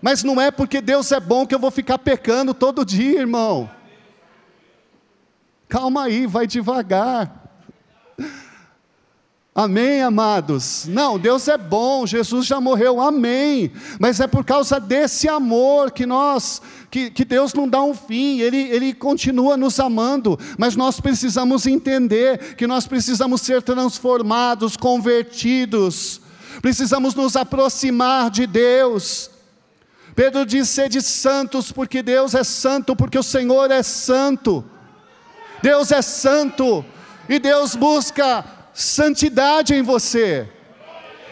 Mas 0.00 0.22
não 0.22 0.40
é 0.40 0.50
porque 0.50 0.80
Deus 0.80 1.10
é 1.12 1.20
bom 1.20 1.46
que 1.46 1.54
eu 1.54 1.58
vou 1.58 1.70
ficar 1.70 1.98
pecando 1.98 2.54
todo 2.54 2.84
dia, 2.84 3.20
irmão. 3.20 3.68
Calma 5.68 6.04
aí, 6.04 6.26
vai 6.26 6.46
devagar. 6.46 7.37
Amém, 9.60 10.02
amados? 10.02 10.84
Não, 10.86 11.18
Deus 11.18 11.48
é 11.48 11.58
bom, 11.58 12.06
Jesus 12.06 12.46
já 12.46 12.60
morreu, 12.60 13.00
amém. 13.00 13.72
Mas 13.98 14.20
é 14.20 14.28
por 14.28 14.44
causa 14.44 14.78
desse 14.78 15.28
amor 15.28 15.90
que 15.90 16.06
nós, 16.06 16.62
que, 16.88 17.10
que 17.10 17.24
Deus 17.24 17.52
não 17.52 17.68
dá 17.68 17.82
um 17.82 17.92
fim, 17.92 18.38
ele, 18.38 18.56
ele 18.56 18.94
continua 18.94 19.56
nos 19.56 19.80
amando. 19.80 20.38
Mas 20.56 20.76
nós 20.76 21.00
precisamos 21.00 21.66
entender 21.66 22.54
que 22.54 22.68
nós 22.68 22.86
precisamos 22.86 23.40
ser 23.40 23.60
transformados, 23.60 24.76
convertidos, 24.76 26.20
precisamos 26.62 27.16
nos 27.16 27.34
aproximar 27.34 28.30
de 28.30 28.46
Deus. 28.46 29.28
Pedro 30.14 30.46
diz: 30.46 30.68
sede 30.68 31.02
santos, 31.02 31.72
porque 31.72 32.00
Deus 32.00 32.32
é 32.32 32.44
santo, 32.44 32.94
porque 32.94 33.18
o 33.18 33.24
Senhor 33.24 33.72
é 33.72 33.82
santo. 33.82 34.64
Deus 35.60 35.90
é 35.90 36.00
santo, 36.00 36.84
e 37.28 37.40
Deus 37.40 37.74
busca 37.74 38.57
santidade 38.78 39.74
em 39.74 39.82
você. 39.82 40.48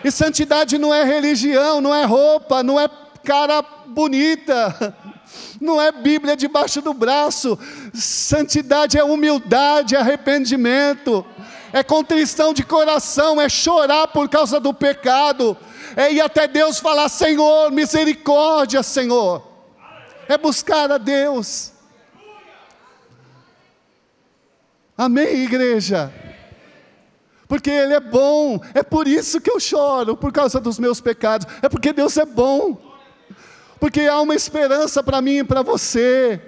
E 0.02 0.10
santidade 0.10 0.76
não 0.78 0.92
é 0.92 1.04
religião, 1.04 1.80
não 1.80 1.94
é 1.94 2.04
roupa, 2.04 2.60
não 2.64 2.78
é 2.78 2.88
cara 3.22 3.62
bonita, 3.86 4.96
não 5.60 5.80
é 5.80 5.92
Bíblia 5.92 6.36
debaixo 6.36 6.82
do 6.82 6.92
braço. 6.92 7.56
Santidade 7.94 8.98
é 8.98 9.04
humildade, 9.04 9.94
é 9.94 9.98
arrependimento, 9.98 11.24
é 11.72 11.84
contrição 11.84 12.52
de 12.52 12.64
coração, 12.64 13.40
é 13.40 13.48
chorar 13.48 14.08
por 14.08 14.28
causa 14.28 14.58
do 14.58 14.74
pecado, 14.74 15.56
é 15.96 16.12
ir 16.12 16.20
até 16.20 16.48
Deus 16.48 16.80
falar: 16.80 17.08
Senhor, 17.08 17.70
misericórdia, 17.70 18.82
Senhor. 18.82 19.46
É 20.28 20.36
buscar 20.36 20.90
a 20.90 20.98
Deus. 20.98 21.72
Amém, 24.98 25.44
igreja? 25.44 26.25
Porque 27.48 27.70
Ele 27.70 27.94
é 27.94 28.00
bom, 28.00 28.60
é 28.74 28.82
por 28.82 29.06
isso 29.06 29.40
que 29.40 29.50
eu 29.50 29.60
choro, 29.60 30.16
por 30.16 30.32
causa 30.32 30.60
dos 30.60 30.78
meus 30.78 31.00
pecados, 31.00 31.46
é 31.62 31.68
porque 31.68 31.92
Deus 31.92 32.16
é 32.16 32.24
bom, 32.24 32.78
porque 33.78 34.02
há 34.02 34.20
uma 34.20 34.34
esperança 34.34 35.02
para 35.02 35.20
mim 35.20 35.38
e 35.38 35.44
para 35.44 35.62
você, 35.62 36.40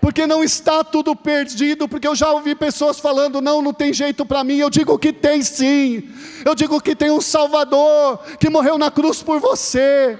porque 0.00 0.26
não 0.26 0.42
está 0.42 0.82
tudo 0.82 1.14
perdido, 1.14 1.88
porque 1.88 2.08
eu 2.08 2.16
já 2.16 2.32
ouvi 2.32 2.56
pessoas 2.56 2.98
falando, 2.98 3.40
não, 3.40 3.62
não 3.62 3.72
tem 3.72 3.92
jeito 3.92 4.26
para 4.26 4.42
mim, 4.42 4.56
eu 4.56 4.68
digo 4.68 4.98
que 4.98 5.12
tem 5.12 5.42
sim, 5.42 6.10
eu 6.44 6.56
digo 6.56 6.80
que 6.80 6.96
tem 6.96 7.10
um 7.10 7.20
Salvador, 7.20 8.18
que 8.40 8.50
morreu 8.50 8.76
na 8.76 8.90
cruz 8.90 9.22
por 9.22 9.38
você, 9.38 10.18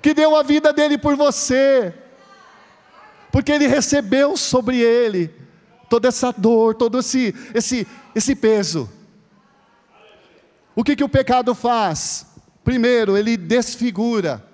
que 0.00 0.14
deu 0.14 0.36
a 0.36 0.44
vida 0.44 0.72
dele 0.72 0.96
por 0.96 1.16
você, 1.16 1.92
porque 3.32 3.50
ele 3.50 3.66
recebeu 3.66 4.36
sobre 4.36 4.78
ele 4.78 5.34
toda 5.90 6.06
essa 6.06 6.30
dor, 6.30 6.76
todo 6.76 7.00
esse, 7.00 7.34
esse, 7.52 7.84
esse 8.14 8.36
peso, 8.36 8.88
o 10.74 10.82
que, 10.82 10.96
que 10.96 11.04
o 11.04 11.08
pecado 11.08 11.54
faz? 11.54 12.26
Primeiro, 12.64 13.16
ele 13.16 13.36
desfigura. 13.36 14.44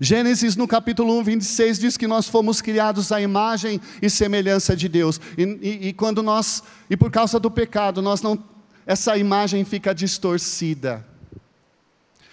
Gênesis 0.00 0.56
no 0.56 0.66
capítulo 0.66 1.16
1, 1.20 1.24
26 1.24 1.78
diz 1.78 1.96
que 1.96 2.06
nós 2.06 2.28
fomos 2.28 2.60
criados 2.60 3.12
à 3.12 3.20
imagem 3.20 3.80
e 4.02 4.10
semelhança 4.10 4.74
de 4.74 4.88
Deus. 4.88 5.20
E, 5.38 5.42
e, 5.42 5.88
e, 5.88 5.92
quando 5.92 6.22
nós, 6.22 6.62
e 6.90 6.96
por 6.96 7.10
causa 7.10 7.38
do 7.38 7.50
pecado, 7.50 8.02
nós 8.02 8.20
não, 8.20 8.42
essa 8.84 9.16
imagem 9.16 9.64
fica 9.64 9.94
distorcida. 9.94 11.06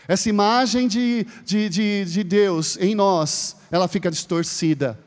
Essa 0.07 0.29
imagem 0.29 0.87
de, 0.87 1.25
de, 1.45 1.69
de, 1.69 2.05
de 2.05 2.23
Deus 2.23 2.77
em 2.77 2.95
nós, 2.95 3.55
ela 3.69 3.87
fica 3.87 4.09
distorcida. 4.09 4.99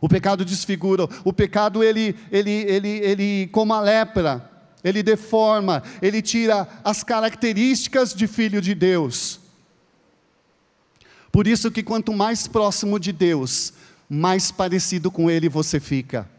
O 0.00 0.08
pecado 0.08 0.44
desfigura, 0.44 1.08
o 1.24 1.32
pecado 1.32 1.82
ele, 1.82 2.14
ele, 2.30 2.50
ele, 2.50 2.88
ele 2.88 3.46
como 3.52 3.72
a 3.72 3.80
lepra, 3.80 4.50
ele 4.86 5.02
deforma, 5.02 5.82
ele 6.00 6.22
tira 6.22 6.68
as 6.84 7.02
características 7.02 8.14
de 8.14 8.28
filho 8.28 8.60
de 8.62 8.72
Deus. 8.72 9.40
Por 11.32 11.48
isso 11.48 11.72
que 11.72 11.82
quanto 11.82 12.12
mais 12.12 12.46
próximo 12.46 12.96
de 13.00 13.10
Deus, 13.10 13.72
mais 14.08 14.52
parecido 14.52 15.10
com 15.10 15.28
Ele 15.28 15.48
você 15.48 15.80
fica. 15.80 16.30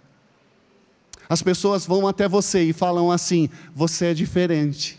As 1.28 1.42
pessoas 1.42 1.86
vão 1.86 2.08
até 2.08 2.26
você 2.26 2.64
e 2.64 2.72
falam 2.72 3.12
assim: 3.12 3.50
você 3.76 4.08
é 4.08 4.14
diferente. 4.14 4.98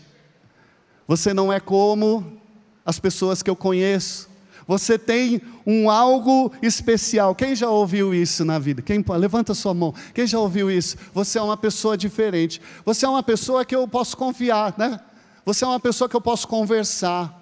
Você 1.07 1.33
não 1.33 1.51
é 1.51 1.59
como 1.59 2.39
as 2.85 2.99
pessoas 2.99 3.41
que 3.41 3.49
eu 3.49 3.55
conheço. 3.55 4.28
Você 4.69 4.99
tem 4.99 5.41
um 5.65 5.89
algo 5.89 6.51
especial. 6.61 7.33
Quem 7.33 7.55
já 7.55 7.67
ouviu 7.67 8.13
isso 8.13 8.45
na 8.45 8.59
vida? 8.59 8.83
Quem 8.83 9.03
levanta 9.17 9.55
sua 9.55 9.73
mão. 9.73 9.95
Quem 10.13 10.27
já 10.27 10.37
ouviu 10.37 10.69
isso? 10.69 10.95
Você 11.11 11.39
é 11.39 11.41
uma 11.41 11.57
pessoa 11.57 11.97
diferente. 11.97 12.61
Você 12.85 13.03
é 13.03 13.09
uma 13.09 13.23
pessoa 13.23 13.65
que 13.65 13.75
eu 13.75 13.87
posso 13.87 14.15
confiar, 14.15 14.75
né? 14.77 14.99
Você 15.43 15.65
é 15.65 15.67
uma 15.67 15.79
pessoa 15.79 16.07
que 16.07 16.15
eu 16.15 16.21
posso 16.21 16.47
conversar. 16.47 17.35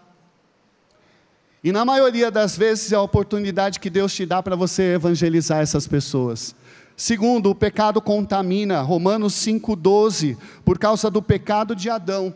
E 1.62 1.70
na 1.70 1.84
maioria 1.84 2.32
das 2.32 2.58
vezes 2.58 2.94
é 2.94 2.96
a 2.96 3.02
oportunidade 3.02 3.82
que 3.82 3.90
Deus 3.90 4.16
te 4.16 4.26
dá 4.26 4.42
para 4.42 4.56
você 4.56 4.94
evangelizar 4.94 5.60
essas 5.60 5.86
pessoas. 5.86 6.56
Segundo, 6.96 7.50
o 7.50 7.56
pecado 7.56 8.00
contamina. 8.00 8.82
Romanos 8.82 9.34
5,12. 9.34 10.38
Por 10.64 10.80
causa 10.80 11.12
do 11.12 11.22
pecado 11.22 11.76
de 11.76 11.90
Adão, 11.90 12.34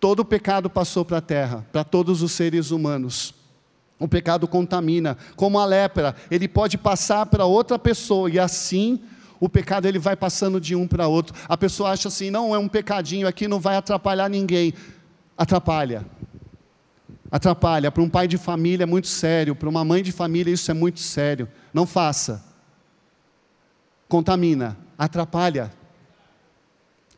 todo 0.00 0.18
o 0.18 0.24
pecado 0.24 0.68
passou 0.68 1.04
para 1.04 1.18
a 1.18 1.22
terra, 1.22 1.64
para 1.70 1.84
todos 1.84 2.22
os 2.22 2.32
seres 2.32 2.72
humanos. 2.72 3.45
O 3.98 4.06
pecado 4.06 4.46
contamina, 4.46 5.16
como 5.36 5.58
a 5.58 5.64
lepra, 5.64 6.14
ele 6.30 6.46
pode 6.46 6.76
passar 6.76 7.26
para 7.26 7.46
outra 7.46 7.78
pessoa 7.78 8.30
e 8.30 8.38
assim 8.38 9.00
o 9.40 9.48
pecado 9.48 9.86
ele 9.86 9.98
vai 9.98 10.16
passando 10.16 10.60
de 10.60 10.74
um 10.74 10.86
para 10.86 11.06
outro. 11.06 11.34
A 11.48 11.56
pessoa 11.56 11.90
acha 11.90 12.08
assim, 12.08 12.30
não 12.30 12.54
é 12.54 12.58
um 12.58 12.68
pecadinho 12.68 13.26
aqui, 13.26 13.48
não 13.48 13.60
vai 13.60 13.76
atrapalhar 13.76 14.28
ninguém. 14.28 14.74
Atrapalha. 15.36 16.04
Atrapalha. 17.30 17.90
Para 17.90 18.02
um 18.02 18.08
pai 18.08 18.28
de 18.28 18.38
família 18.38 18.84
é 18.84 18.86
muito 18.86 19.08
sério, 19.08 19.54
para 19.54 19.68
uma 19.68 19.84
mãe 19.84 20.02
de 20.02 20.12
família 20.12 20.52
isso 20.52 20.70
é 20.70 20.74
muito 20.74 21.00
sério. 21.00 21.48
Não 21.72 21.86
faça. 21.86 22.44
Contamina, 24.08 24.76
atrapalha. 24.96 25.72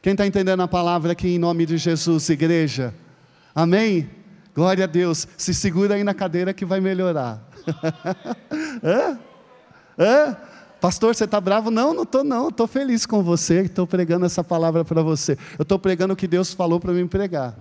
Quem 0.01 0.13
está 0.13 0.27
entendendo 0.27 0.61
a 0.61 0.69
palavra 0.69 1.13
aqui 1.13 1.29
em 1.29 1.39
nome 1.39 1.67
de 1.67 1.77
Jesus, 1.77 2.29
igreja? 2.31 2.95
Amém? 3.55 4.09
Glória 4.59 4.83
a 4.83 4.89
Deus. 4.89 5.29
Se 5.37 5.55
segura 5.55 5.95
aí 5.95 6.03
na 6.03 6.13
cadeira 6.13 6.53
que 6.53 6.65
vai 6.65 6.81
melhorar. 6.81 7.41
Hã? 8.83 9.17
Hã? 9.97 10.37
Pastor, 10.81 11.15
você 11.15 11.27
está 11.27 11.41
bravo? 11.41 11.71
Não, 11.71 11.95
não 11.95 12.03
estou 12.03 12.25
não. 12.25 12.49
Estou 12.49 12.67
feliz 12.67 13.07
com 13.07 13.23
você. 13.23 13.61
Estou 13.61 13.87
pregando 13.87 14.27
essa 14.27 14.43
palavra 14.43 14.85
para 14.85 15.01
você. 15.01 15.39
Eu 15.57 15.63
estou 15.63 15.79
pregando 15.79 16.15
o 16.15 16.17
que 16.17 16.27
Deus 16.27 16.53
falou 16.53 16.81
para 16.81 16.93
mim 16.93 17.07
pregar. 17.07 17.57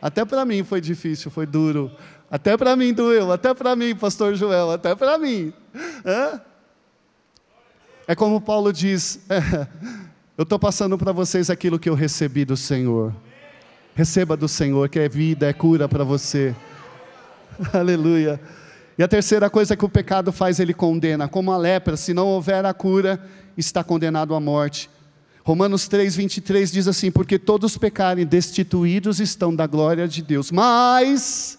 Até 0.00 0.24
para 0.24 0.46
mim 0.46 0.64
foi 0.64 0.80
difícil, 0.80 1.30
foi 1.30 1.44
duro. 1.44 1.92
Até 2.30 2.56
para 2.56 2.74
mim 2.74 2.94
doeu. 2.94 3.30
Até 3.30 3.52
para 3.52 3.76
mim, 3.76 3.94
pastor 3.94 4.34
Joel. 4.34 4.70
Até 4.70 4.94
para 4.94 5.18
mim. 5.18 5.52
Hã? 6.06 6.40
É 8.08 8.14
como 8.14 8.40
Paulo 8.40 8.72
diz. 8.72 9.20
Eu 10.38 10.44
estou 10.44 10.58
passando 10.58 10.96
para 10.96 11.12
vocês 11.12 11.50
aquilo 11.50 11.78
que 11.78 11.90
eu 11.90 11.94
recebi 11.94 12.46
do 12.46 12.56
Senhor. 12.56 13.14
Receba 13.94 14.36
do 14.36 14.48
Senhor, 14.48 14.88
que 14.88 14.98
é 14.98 15.08
vida, 15.08 15.46
é 15.46 15.52
cura 15.52 15.88
para 15.88 16.04
você. 16.04 16.54
Aleluia. 17.72 18.40
E 18.96 19.02
a 19.02 19.08
terceira 19.08 19.48
coisa 19.48 19.76
que 19.76 19.84
o 19.84 19.88
pecado 19.88 20.32
faz, 20.32 20.60
ele 20.60 20.74
condena. 20.74 21.28
Como 21.28 21.52
a 21.52 21.56
lepra, 21.56 21.96
se 21.96 22.12
não 22.12 22.26
houver 22.26 22.64
a 22.64 22.74
cura, 22.74 23.22
está 23.56 23.82
condenado 23.82 24.34
à 24.34 24.40
morte. 24.40 24.90
Romanos 25.42 25.88
3, 25.88 26.16
23 26.16 26.70
diz 26.70 26.86
assim: 26.86 27.10
Porque 27.10 27.38
todos 27.38 27.78
pecarem, 27.78 28.26
destituídos 28.26 29.20
estão 29.20 29.54
da 29.54 29.66
glória 29.66 30.06
de 30.06 30.22
Deus. 30.22 30.50
Mas 30.50 31.58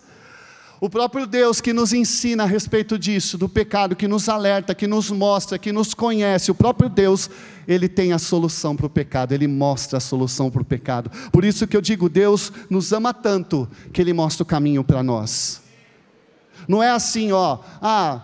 o 0.82 0.90
próprio 0.90 1.28
Deus 1.28 1.62
que 1.62 1.72
nos 1.72 1.94
ensina 1.94 2.42
a 2.42 2.48
respeito 2.48 2.98
disso, 2.98 3.38
do 3.38 3.48
pecado, 3.48 3.96
que 3.96 4.08
nos 4.08 4.28
alerta, 4.28 4.74
que 4.74 4.88
nos 4.88 5.12
mostra, 5.12 5.60
que 5.60 5.72
nos 5.72 5.94
conhece, 5.94 6.50
o 6.50 6.56
próprio 6.56 6.90
Deus, 6.90 7.30
ele 7.68 7.88
tem 7.88 8.14
a 8.14 8.18
solução 8.18 8.76
para 8.76 8.88
o 8.88 8.90
pecado, 8.90 9.32
ele 9.32 9.48
mostra 9.48 10.00
a 10.00 10.02
solução 10.02 10.50
para 10.50 10.64
o 10.64 10.66
pecado. 10.66 11.12
Por 11.32 11.46
isso 11.46 11.68
que 11.68 11.78
eu 11.78 11.82
digo, 11.82 12.10
Deus 12.10 12.52
nos 12.68 12.92
ama 12.92 13.14
tanto 13.14 13.70
que 13.94 14.02
ele 14.02 14.12
mostra 14.12 14.42
o 14.42 14.46
caminho 14.46 14.84
para 14.84 15.04
nós. 15.04 15.62
Não 16.68 16.82
é 16.82 16.90
assim, 16.90 17.32
ó, 17.32 17.60
ah, 17.80 18.22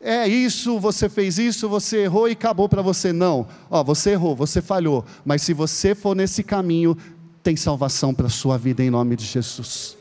é 0.00 0.26
isso, 0.26 0.80
você 0.80 1.06
fez 1.06 1.38
isso, 1.38 1.68
você 1.68 2.04
errou 2.04 2.26
e 2.30 2.32
acabou 2.32 2.66
para 2.66 2.80
você. 2.80 3.12
Não, 3.12 3.46
ó, 3.70 3.84
você 3.84 4.12
errou, 4.12 4.34
você 4.34 4.62
falhou, 4.62 5.04
mas 5.22 5.42
se 5.42 5.52
você 5.52 5.94
for 5.94 6.16
nesse 6.16 6.42
caminho, 6.42 6.96
tem 7.42 7.56
salvação 7.56 8.14
para 8.14 8.26
a 8.26 8.30
sua 8.30 8.56
vida 8.56 8.82
em 8.82 8.88
nome 8.88 9.16
de 9.16 9.26
Jesus. 9.26 9.99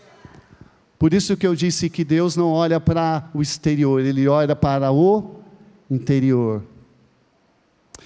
Por 0.99 1.13
isso 1.13 1.37
que 1.37 1.47
eu 1.47 1.55
disse 1.55 1.89
que 1.89 2.03
Deus 2.03 2.35
não 2.35 2.51
olha 2.51 2.77
para 2.77 3.29
o 3.33 3.41
exterior, 3.41 4.01
Ele 4.01 4.27
olha 4.27 4.53
para 4.53 4.91
o 4.91 5.39
interior. 5.89 6.61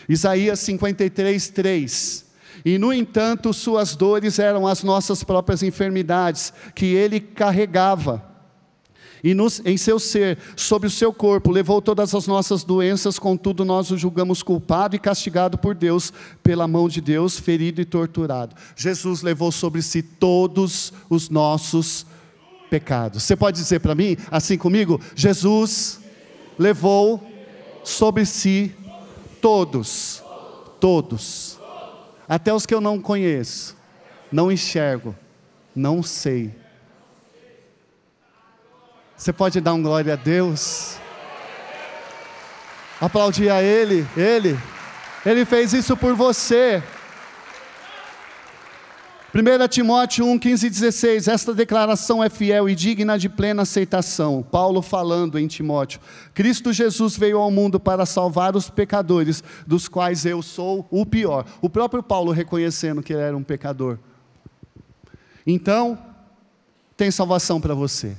Isaías 0.07 0.59
53, 0.59 1.49
3. 1.49 2.25
E 2.63 2.77
no 2.77 2.93
entanto, 2.93 3.51
suas 3.51 3.95
dores 3.95 4.37
eram 4.37 4.67
as 4.67 4.83
nossas 4.83 5.23
próprias 5.23 5.63
enfermidades, 5.63 6.53
que 6.75 6.85
ele 6.85 7.19
carregava. 7.19 8.23
E 9.23 9.33
nos, 9.33 9.61
em 9.65 9.75
seu 9.77 9.99
ser, 9.99 10.37
sobre 10.55 10.87
o 10.87 10.91
seu 10.91 11.13
corpo, 11.13 11.49
levou 11.49 11.81
todas 11.81 12.13
as 12.13 12.27
nossas 12.27 12.63
doenças, 12.63 13.17
contudo 13.17 13.65
nós 13.65 13.89
o 13.89 13.97
julgamos 13.97 14.43
culpado 14.43 14.95
e 14.95 14.99
castigado 14.99 15.57
por 15.57 15.73
Deus, 15.73 16.13
pela 16.43 16.67
mão 16.67 16.87
de 16.87 17.01
Deus, 17.01 17.39
ferido 17.39 17.81
e 17.81 17.85
torturado. 17.85 18.55
Jesus 18.75 19.21
levou 19.21 19.51
sobre 19.51 19.81
si 19.81 20.03
todos 20.03 20.93
os 21.09 21.29
nossos 21.29 22.05
pecados. 22.73 23.21
Você 23.21 23.35
pode 23.35 23.55
dizer 23.59 23.81
para 23.81 23.93
mim, 23.93 24.17
assim 24.31 24.57
comigo? 24.57 24.99
Jesus 25.15 25.99
levou 26.57 27.23
sobre 27.83 28.25
si 28.25 28.75
todos, 29.39 30.23
todos, 30.79 31.59
até 32.27 32.51
os 32.51 32.65
que 32.65 32.73
eu 32.73 32.81
não 32.81 32.99
conheço, 32.99 33.77
não 34.31 34.51
enxergo, 34.51 35.15
não 35.75 36.01
sei. 36.01 36.51
Você 39.15 39.31
pode 39.31 39.61
dar 39.61 39.75
um 39.75 39.83
glória 39.83 40.13
a 40.13 40.15
Deus? 40.15 40.97
Aplaudir 42.99 43.51
a 43.51 43.61
Ele, 43.61 44.03
Ele, 44.17 44.57
Ele 45.23 45.45
fez 45.45 45.73
isso 45.73 45.95
por 45.95 46.15
você. 46.15 46.81
1 49.35 49.67
Timóteo 49.67 50.27
1, 50.27 50.37
15 50.37 50.67
e 50.67 50.69
16, 50.69 51.27
esta 51.27 51.55
declaração 51.55 52.23
é 52.23 52.29
fiel 52.29 52.69
e 52.69 52.75
digna 52.75 53.17
de 53.17 53.27
plena 53.27 53.63
aceitação. 53.63 54.43
Paulo 54.43 54.79
falando 54.79 55.39
em 55.39 55.47
Timóteo: 55.47 55.99
Cristo 56.35 56.71
Jesus 56.71 57.17
veio 57.17 57.39
ao 57.39 57.49
mundo 57.49 57.79
para 57.79 58.05
salvar 58.05 58.55
os 58.55 58.69
pecadores, 58.69 59.43
dos 59.65 59.87
quais 59.87 60.23
eu 60.23 60.43
sou 60.43 60.87
o 60.91 61.03
pior. 61.03 61.47
O 61.63 61.67
próprio 61.67 62.03
Paulo 62.03 62.31
reconhecendo 62.31 63.01
que 63.01 63.11
ele 63.11 63.23
era 63.23 63.35
um 63.35 63.41
pecador. 63.41 63.97
Então, 65.47 65.97
tem 66.95 67.09
salvação 67.09 67.59
para 67.59 67.73
você. 67.73 68.15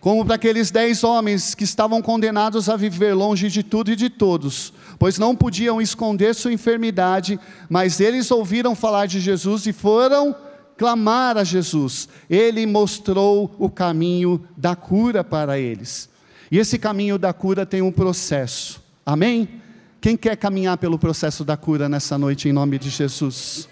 Como 0.00 0.24
para 0.24 0.34
aqueles 0.34 0.72
dez 0.72 1.04
homens 1.04 1.54
que 1.54 1.62
estavam 1.62 2.02
condenados 2.02 2.68
a 2.68 2.76
viver 2.76 3.14
longe 3.14 3.48
de 3.48 3.62
tudo 3.62 3.92
e 3.92 3.96
de 3.96 4.10
todos, 4.10 4.72
pois 4.98 5.18
não 5.18 5.36
podiam 5.36 5.80
esconder 5.80 6.34
sua 6.34 6.52
enfermidade, 6.52 7.38
mas 7.70 8.00
eles 8.00 8.28
ouviram 8.32 8.74
falar 8.74 9.06
de 9.06 9.20
Jesus 9.20 9.64
e 9.64 9.72
foram 9.72 10.34
clamar 10.78 11.36
a 11.36 11.44
Jesus. 11.44 12.08
Ele 12.30 12.64
mostrou 12.64 13.54
o 13.58 13.68
caminho 13.68 14.42
da 14.56 14.76
cura 14.76 15.24
para 15.24 15.58
eles. 15.58 16.08
E 16.50 16.56
esse 16.56 16.78
caminho 16.78 17.18
da 17.18 17.32
cura 17.32 17.66
tem 17.66 17.82
um 17.82 17.92
processo. 17.92 18.82
Amém? 19.04 19.60
Quem 20.00 20.16
quer 20.16 20.36
caminhar 20.36 20.78
pelo 20.78 20.98
processo 20.98 21.44
da 21.44 21.56
cura 21.56 21.88
nessa 21.88 22.16
noite 22.16 22.48
em 22.48 22.52
nome 22.52 22.78
de 22.78 22.88
Jesus? 22.88 23.68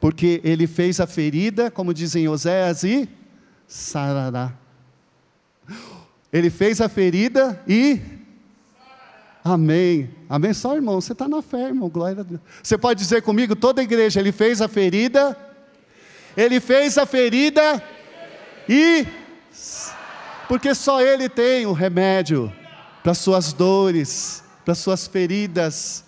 Porque 0.00 0.40
ele 0.42 0.66
fez 0.66 0.98
a 0.98 1.06
ferida, 1.06 1.70
como 1.70 1.92
dizem 1.92 2.26
Oséias, 2.26 2.82
e 2.82 3.08
sarará. 3.68 4.52
Ele 6.32 6.48
fez 6.50 6.80
a 6.80 6.88
ferida 6.88 7.62
e. 7.68 8.00
Amém. 9.44 10.10
Amém. 10.28 10.52
Só, 10.52 10.74
irmão, 10.74 11.00
você 11.00 11.12
está 11.12 11.28
na 11.28 11.40
fé, 11.42 11.68
irmão. 11.68 11.88
Glória 11.88 12.20
a 12.20 12.24
Deus. 12.24 12.40
Você 12.62 12.76
pode 12.76 13.00
dizer 13.00 13.22
comigo, 13.22 13.54
toda 13.54 13.80
a 13.80 13.84
igreja, 13.84 14.18
ele 14.18 14.32
fez 14.32 14.60
a 14.60 14.66
ferida 14.66 15.36
ele 16.36 16.60
fez 16.60 16.98
a 16.98 17.06
ferida 17.06 17.82
e. 18.68 19.06
Porque 20.48 20.74
só 20.74 21.00
Ele 21.00 21.28
tem 21.28 21.66
o 21.66 21.72
remédio 21.72 22.52
para 23.02 23.14
suas 23.14 23.52
dores, 23.52 24.44
para 24.64 24.74
suas 24.74 25.06
feridas. 25.06 26.04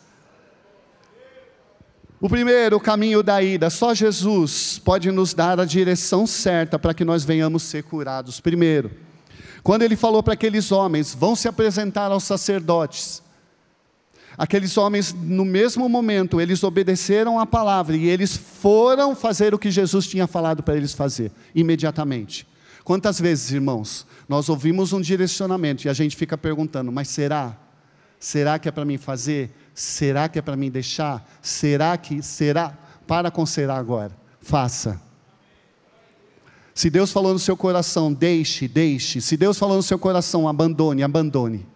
O 2.20 2.28
primeiro, 2.28 2.76
o 2.76 2.80
caminho 2.80 3.22
da 3.22 3.40
ida, 3.40 3.70
só 3.70 3.94
Jesus 3.94 4.80
pode 4.84 5.10
nos 5.10 5.34
dar 5.34 5.60
a 5.60 5.64
direção 5.64 6.26
certa 6.26 6.78
para 6.78 6.92
que 6.92 7.04
nós 7.04 7.24
venhamos 7.24 7.62
ser 7.62 7.84
curados. 7.84 8.40
Primeiro, 8.40 8.90
quando 9.62 9.82
ele 9.82 9.96
falou 9.96 10.22
para 10.22 10.34
aqueles 10.34 10.70
homens: 10.72 11.14
vão 11.14 11.34
se 11.34 11.48
apresentar 11.48 12.10
aos 12.10 12.24
sacerdotes. 12.24 13.22
Aqueles 14.38 14.79
homens, 14.79 15.12
no 15.12 15.44
mesmo 15.44 15.88
momento, 15.88 16.40
eles 16.40 16.62
obedeceram 16.62 17.40
a 17.40 17.44
palavra 17.44 17.96
e 17.96 18.07
eles 18.07 18.37
foram 18.37 19.16
fazer 19.16 19.53
o 19.53 19.59
que 19.59 19.68
Jesus 19.68 20.07
tinha 20.07 20.29
falado 20.29 20.62
para 20.62 20.77
eles 20.77 20.94
fazer, 20.94 21.33
imediatamente. 21.53 22.46
Quantas 22.85 23.20
vezes, 23.20 23.51
irmãos, 23.51 24.07
nós 24.29 24.48
ouvimos 24.48 24.92
um 24.92 25.01
direcionamento 25.01 25.87
e 25.87 25.90
a 25.90 25.92
gente 25.92 26.16
fica 26.16 26.38
perguntando: 26.38 26.92
mas 26.92 27.09
será? 27.09 27.57
Será 28.20 28.61
que 28.61 28.68
é 28.68 28.72
para 28.72 28.85
mim 28.85 28.96
fazer? 28.96 29.51
Será 29.74 30.29
que 30.29 30.38
é 30.38 30.42
para 30.42 30.57
mim 30.57 30.70
deixar? 30.70 31.29
Será 31.42 31.96
que? 31.96 32.22
Será? 32.22 32.79
Para 33.09 33.33
com 33.33 33.44
será 33.44 33.77
agora. 33.77 34.16
Faça. 34.40 35.01
Se 36.72 36.88
Deus 36.88 37.11
falou 37.11 37.33
no 37.33 37.40
seu 37.40 37.57
coração, 37.57 38.12
deixe, 38.12 38.68
deixe. 38.68 39.20
Se 39.20 39.37
Deus 39.37 39.59
falou 39.59 39.77
no 39.77 39.83
seu 39.83 39.98
coração, 39.98 40.48
abandone, 40.48 41.03
abandone. 41.03 41.66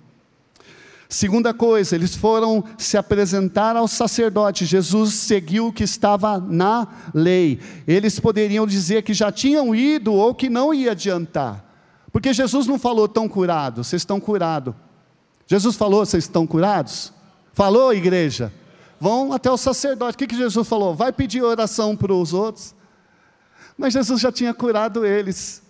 Segunda 1.12 1.53
coisa, 1.53 1.94
eles 1.94 2.16
foram 2.16 2.64
se 2.79 2.96
apresentar 2.96 3.77
ao 3.77 3.87
sacerdote. 3.87 4.64
Jesus 4.64 5.12
seguiu 5.12 5.66
o 5.66 5.72
que 5.72 5.85
estava 5.85 6.38
na 6.40 6.88
lei. 7.12 7.61
Eles 7.87 8.18
poderiam 8.18 8.66
dizer 8.66 9.03
que 9.03 9.12
já 9.12 9.31
tinham 9.31 9.75
ido 9.75 10.14
ou 10.14 10.35
que 10.35 10.48
não 10.48 10.72
ia 10.72 10.92
adiantar. 10.92 11.62
Porque 12.11 12.33
Jesus 12.33 12.66
não 12.66 12.79
falou 12.79 13.07
tão 13.07 13.29
curado, 13.29 13.85
vocês 13.85 14.01
estão 14.01 14.18
curados. 14.18 14.72
Jesus 15.46 15.77
falou, 15.77 16.07
vocês 16.07 16.25
estão 16.25 16.46
curados? 16.46 17.12
Falou, 17.53 17.92
igreja? 17.92 18.51
Vão 18.98 19.35
até 19.35 19.51
o 19.51 19.59
sacerdote. 19.59 20.25
O 20.25 20.27
que, 20.27 20.35
Jesus 20.35 20.66
falou? 20.66 20.94
Vai 20.94 21.12
pedir 21.12 21.42
oração 21.42 21.94
para 21.94 22.14
os 22.14 22.33
outros. 22.33 22.75
Mas 23.77 23.92
Jesus 23.92 24.18
já 24.18 24.33
tinha 24.33 24.55
curado 24.55 25.05
eles. 25.05 25.62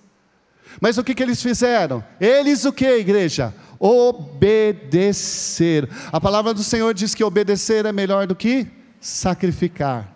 Mas 0.80 0.98
o 0.98 1.02
que, 1.02 1.16
que 1.16 1.22
eles 1.22 1.42
fizeram? 1.42 2.02
Eles 2.20 2.64
o 2.64 2.72
que, 2.72 2.86
igreja? 2.86 3.52
Obedecer. 3.84 5.88
A 6.12 6.20
palavra 6.20 6.54
do 6.54 6.62
Senhor 6.62 6.94
diz 6.94 7.16
que 7.16 7.24
obedecer 7.24 7.84
é 7.84 7.90
melhor 7.90 8.28
do 8.28 8.36
que 8.36 8.68
sacrificar. 9.00 10.08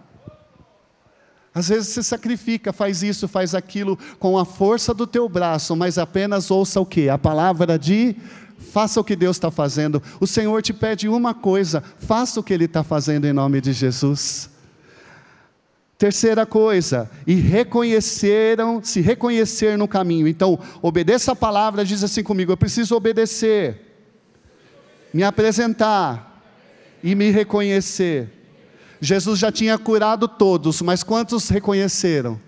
Às 1.52 1.68
vezes 1.68 1.88
você 1.88 2.02
sacrifica, 2.02 2.72
faz 2.72 3.02
isso, 3.02 3.26
faz 3.26 3.56
aquilo 3.56 3.98
com 4.20 4.38
a 4.38 4.44
força 4.44 4.94
do 4.94 5.06
teu 5.06 5.28
braço, 5.28 5.74
mas 5.74 5.98
apenas 5.98 6.50
ouça 6.50 6.80
o 6.80 6.86
que? 6.86 7.08
A 7.08 7.18
palavra 7.18 7.76
de 7.76 8.14
faça 8.72 9.00
o 9.00 9.04
que 9.04 9.16
Deus 9.16 9.36
está 9.36 9.50
fazendo. 9.50 10.00
O 10.20 10.26
Senhor 10.26 10.62
te 10.62 10.72
pede 10.72 11.08
uma 11.08 11.34
coisa, 11.34 11.82
faça 11.98 12.38
o 12.38 12.44
que 12.44 12.54
Ele 12.54 12.66
está 12.66 12.84
fazendo 12.84 13.26
em 13.26 13.32
nome 13.32 13.60
de 13.60 13.72
Jesus. 13.72 14.48
Terceira 15.98 16.44
coisa, 16.44 17.10
e 17.26 17.34
reconheceram, 17.34 18.82
se 18.82 19.00
reconhecer 19.00 19.78
no 19.78 19.88
caminho. 19.88 20.28
Então, 20.28 20.58
obedeça 20.82 21.32
a 21.32 21.36
palavra, 21.36 21.86
diz 21.86 22.04
assim 22.04 22.22
comigo: 22.22 22.52
eu 22.52 22.56
preciso 22.56 22.94
obedecer, 22.94 23.80
me 25.12 25.22
apresentar 25.22 26.42
e 27.02 27.14
me 27.14 27.30
reconhecer. 27.30 28.30
Jesus 29.00 29.38
já 29.38 29.50
tinha 29.50 29.78
curado 29.78 30.28
todos, 30.28 30.82
mas 30.82 31.02
quantos 31.02 31.48
reconheceram? 31.48 32.38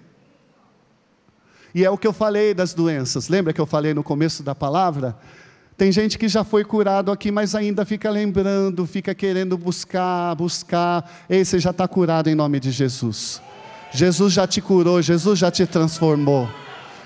E 1.74 1.84
é 1.84 1.90
o 1.90 1.99
que 1.99 2.07
eu 2.07 2.12
falei 2.12 2.53
das 2.53 2.74
doenças. 2.74 3.28
Lembra 3.28 3.53
que 3.53 3.61
eu 3.61 3.66
falei 3.66 3.94
no 3.94 4.03
começo 4.03 4.42
da 4.42 4.55
palavra? 4.55 5.16
Tem 5.79 5.93
gente 5.93 6.18
que 6.18 6.26
já 6.26 6.43
foi 6.43 6.64
curado 6.64 7.12
aqui, 7.12 7.31
mas 7.31 7.55
ainda 7.55 7.85
fica 7.85 8.11
lembrando, 8.11 8.85
fica 8.85 9.14
querendo 9.14 9.57
buscar, 9.57 10.35
buscar. 10.35 11.09
Ei, 11.31 11.45
você 11.45 11.61
já 11.61 11.70
está 11.70 11.87
curado 11.87 12.29
em 12.29 12.35
nome 12.35 12.59
de 12.59 12.72
Jesus. 12.72 13.41
Jesus 13.93 14.33
já 14.33 14.45
te 14.45 14.61
curou, 14.61 15.01
Jesus 15.01 15.39
já 15.39 15.53
te 15.53 15.64
transformou. 15.64 16.49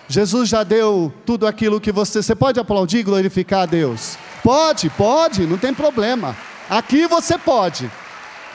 Jesus 0.09 0.49
já 0.49 0.64
deu 0.64 1.12
tudo 1.27 1.47
aquilo 1.47 1.83
que 1.83 1.93
você. 1.93 2.23
Você 2.23 2.35
pode 2.35 2.59
aplaudir 2.59 3.03
glorificar 3.03 3.64
a 3.64 3.66
Deus? 3.66 4.16
Pode, 4.43 4.89
pode, 4.89 5.47
não 5.47 5.59
tem 5.59 5.75
problema. 5.75 6.35
Aqui 6.70 7.07
você 7.07 7.37
pode. 7.37 7.91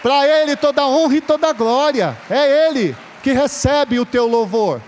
Para 0.01 0.28
Ele 0.28 0.55
toda 0.55 0.88
honra 0.88 1.18
e 1.18 1.22
toda 1.22 1.53
glória. 1.53 2.18
É 2.28 2.68
Ele 2.68 2.95
que 3.22 3.34
recebe 3.34 3.99
o 3.99 4.05
teu 4.05 4.26
louvor. 4.26 4.82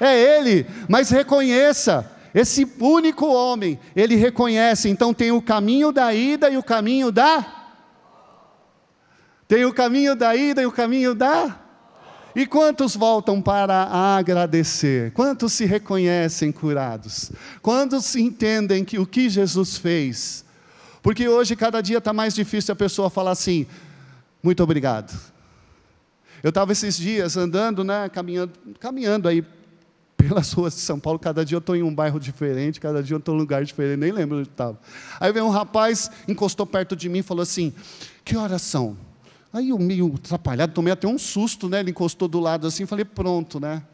É 0.00 0.36
Ele, 0.36 0.66
mas 0.88 1.10
reconheça, 1.10 2.10
esse 2.34 2.66
único 2.80 3.26
homem, 3.26 3.78
ele 3.94 4.16
reconhece, 4.16 4.88
então 4.88 5.14
tem 5.14 5.30
o 5.30 5.40
caminho 5.40 5.92
da 5.92 6.12
ida 6.12 6.50
e 6.50 6.56
o 6.56 6.64
caminho 6.64 7.12
da. 7.12 7.46
Tem 9.46 9.64
o 9.64 9.72
caminho 9.72 10.16
da 10.16 10.34
ida 10.34 10.60
e 10.60 10.66
o 10.66 10.72
caminho 10.72 11.14
da. 11.14 11.60
E 12.34 12.44
quantos 12.44 12.96
voltam 12.96 13.40
para 13.40 13.84
agradecer? 14.16 15.12
Quantos 15.12 15.52
se 15.52 15.64
reconhecem 15.64 16.50
curados? 16.50 17.30
Quantos 17.62 18.16
entendem 18.16 18.84
que 18.84 18.98
o 18.98 19.06
que 19.06 19.28
Jesus 19.28 19.76
fez? 19.78 20.44
Porque 21.00 21.28
hoje, 21.28 21.54
cada 21.54 21.80
dia 21.80 21.98
está 21.98 22.12
mais 22.12 22.34
difícil 22.34 22.72
a 22.72 22.76
pessoa 22.76 23.08
falar 23.08 23.30
assim: 23.30 23.64
muito 24.42 24.60
obrigado. 24.60 25.16
Eu 26.42 26.48
estava 26.48 26.72
esses 26.72 26.96
dias 26.96 27.36
andando, 27.36 27.84
né, 27.84 28.08
caminhando, 28.08 28.52
caminhando 28.80 29.28
aí 29.28 29.44
pelas 30.28 30.52
ruas 30.52 30.74
de 30.74 30.80
São 30.80 30.98
Paulo, 30.98 31.18
cada 31.18 31.44
dia 31.44 31.56
eu 31.56 31.60
estou 31.60 31.76
em 31.76 31.82
um 31.82 31.94
bairro 31.94 32.18
diferente, 32.18 32.80
cada 32.80 33.02
dia 33.02 33.14
eu 33.14 33.18
estou 33.18 33.34
em 33.34 33.38
um 33.38 33.40
lugar 33.40 33.64
diferente, 33.64 33.98
nem 33.98 34.12
lembro 34.12 34.38
onde 34.38 34.48
estava. 34.48 34.78
Aí 35.20 35.32
veio 35.32 35.44
um 35.44 35.50
rapaz, 35.50 36.10
encostou 36.28 36.66
perto 36.66 36.96
de 36.96 37.08
mim 37.08 37.18
e 37.18 37.22
falou 37.22 37.42
assim: 37.42 37.72
Que 38.24 38.36
horas 38.36 38.62
são? 38.62 38.96
Aí 39.54 39.68
eu 39.68 39.78
meio 39.78 40.12
atrapalhado, 40.16 40.72
tomei 40.72 40.92
até 40.92 41.06
um 41.06 41.16
susto, 41.16 41.68
né? 41.68 41.78
Ele 41.78 41.92
encostou 41.92 42.26
do 42.26 42.40
lado 42.40 42.66
assim, 42.66 42.86
falei, 42.86 43.04
pronto, 43.04 43.60
né? 43.60 43.84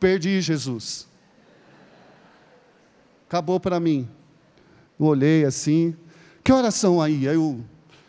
Perdi 0.00 0.40
Jesus. 0.40 1.06
Acabou 3.28 3.60
para 3.60 3.78
mim. 3.78 4.08
Eu 4.98 5.04
olhei 5.04 5.44
assim, 5.44 5.94
que 6.42 6.50
horas 6.50 6.74
são 6.74 7.02
aí? 7.02 7.28
Aí 7.28 7.34
eu 7.34 7.62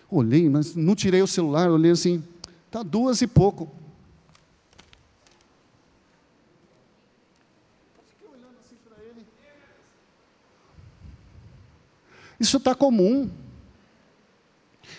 olhei, 0.10 0.50
mas 0.50 0.74
não 0.74 0.96
tirei 0.96 1.22
o 1.22 1.28
celular, 1.28 1.70
olhei 1.70 1.92
assim, 1.92 2.24
tá 2.72 2.82
duas 2.82 3.22
e 3.22 3.28
pouco. 3.28 3.70
Isso 12.40 12.58
está 12.58 12.74
comum. 12.74 13.30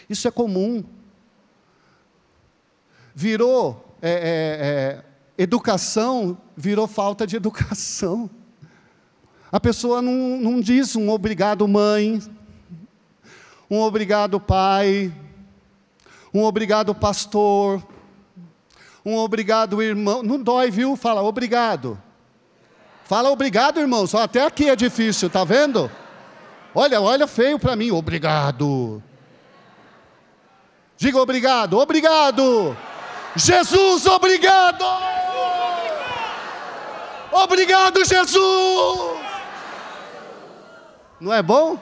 Isso 0.09 0.28
é 0.28 0.30
comum 0.30 0.84
virou 3.14 3.97
é, 4.01 4.11
é, 4.11 4.16
é, 4.18 5.05
educação, 5.36 6.38
virou 6.57 6.86
falta 6.86 7.26
de 7.26 7.36
educação. 7.36 8.30
A 9.53 9.59
pessoa 9.59 10.01
não, 10.01 10.38
não 10.41 10.61
diz 10.61 10.97
um 10.97 11.11
obrigado, 11.11 11.66
mãe, 11.66 12.22
um 13.70 13.78
obrigado, 13.78 14.41
pai, 14.41 15.12
um 16.32 16.43
obrigado, 16.45 16.95
pastor, 16.95 17.84
um 19.05 19.16
obrigado, 19.16 19.82
irmão. 19.82 20.22
Não 20.22 20.43
dói, 20.43 20.70
viu? 20.70 20.97
Fala 20.97 21.22
obrigado. 21.22 22.01
Fala 23.05 23.30
obrigado, 23.30 23.80
irmão. 23.80 24.07
Só 24.07 24.22
até 24.22 24.47
aqui 24.47 24.70
é 24.70 24.76
difícil, 24.76 25.28
tá 25.28 25.43
vendo? 25.43 25.91
Olha, 26.74 27.00
olha 27.00 27.26
feio 27.26 27.58
para 27.58 27.74
mim. 27.74 27.90
Obrigado. 27.90 29.02
Diga 30.96 31.18
obrigado, 31.18 31.78
obrigado. 31.78 32.76
Jesus, 33.34 34.04
obrigado! 34.06 34.84
Obrigado, 37.32 38.04
Jesus! 38.04 39.18
Não 41.20 41.32
é 41.32 41.42
bom? 41.42 41.78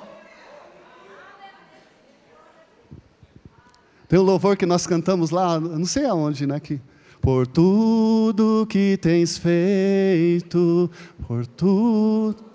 Tem 4.09 4.18
um 4.18 4.22
louvor 4.22 4.57
que 4.57 4.66
nós 4.66 4.86
cantamos 4.86 5.30
lá, 5.30 5.59
não 5.59 5.84
sei 5.84 6.07
aonde, 6.07 6.47
né? 6.47 6.61
Que, 6.61 6.80
por 7.20 7.47
tudo 7.47 8.66
que 8.68 8.99
tens 8.99 9.36
feito, 9.36 10.91
por 11.26 11.47
tudo. 11.47 12.47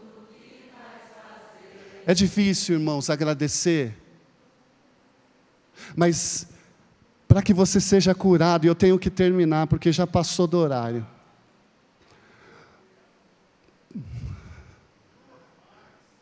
É 2.06 2.14
difícil, 2.14 2.76
irmãos, 2.76 3.10
agradecer. 3.10 3.98
Mas 5.96 6.48
para 7.28 7.42
que 7.42 7.54
você 7.54 7.80
seja 7.80 8.14
curado, 8.14 8.66
e 8.66 8.68
eu 8.68 8.76
tenho 8.76 9.00
que 9.00 9.10
terminar 9.10 9.68
porque 9.68 9.92
já 9.92 10.06
passou 10.06 10.46
do 10.46 10.58
horário. 10.58 11.06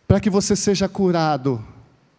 Para 0.08 0.20
que 0.20 0.30
você 0.30 0.56
seja 0.56 0.88
curado, 0.88 1.66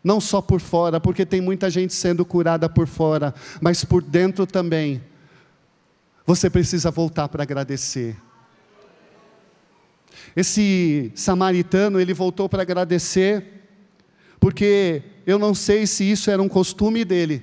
não 0.03 0.21
só 0.21 0.41
por 0.41 0.61
fora, 0.61 0.99
porque 0.99 1.25
tem 1.25 1.41
muita 1.41 1.71
gente 1.71 1.95
sendo 1.95 2.25
curada 2.25 2.69
por 2.69 2.87
fora, 2.87 3.35
mas 3.61 3.85
por 3.85 4.03
dentro 4.03 4.47
também. 4.47 5.03
Você 6.27 6.51
precisa 6.51 6.91
voltar 6.91 7.29
para 7.29 7.43
agradecer. 7.43 8.17
Esse 10.35 11.13
samaritano, 11.15 12.01
ele 12.01 12.15
voltou 12.15 12.49
para 12.49 12.63
agradecer, 12.63 13.45
porque 14.41 15.03
eu 15.27 15.39
não 15.39 15.55
sei 15.55 15.87
se 15.87 16.11
isso 16.11 16.31
era 16.31 16.43
um 16.43 16.49
costume 16.49 17.05
dele, 17.05 17.43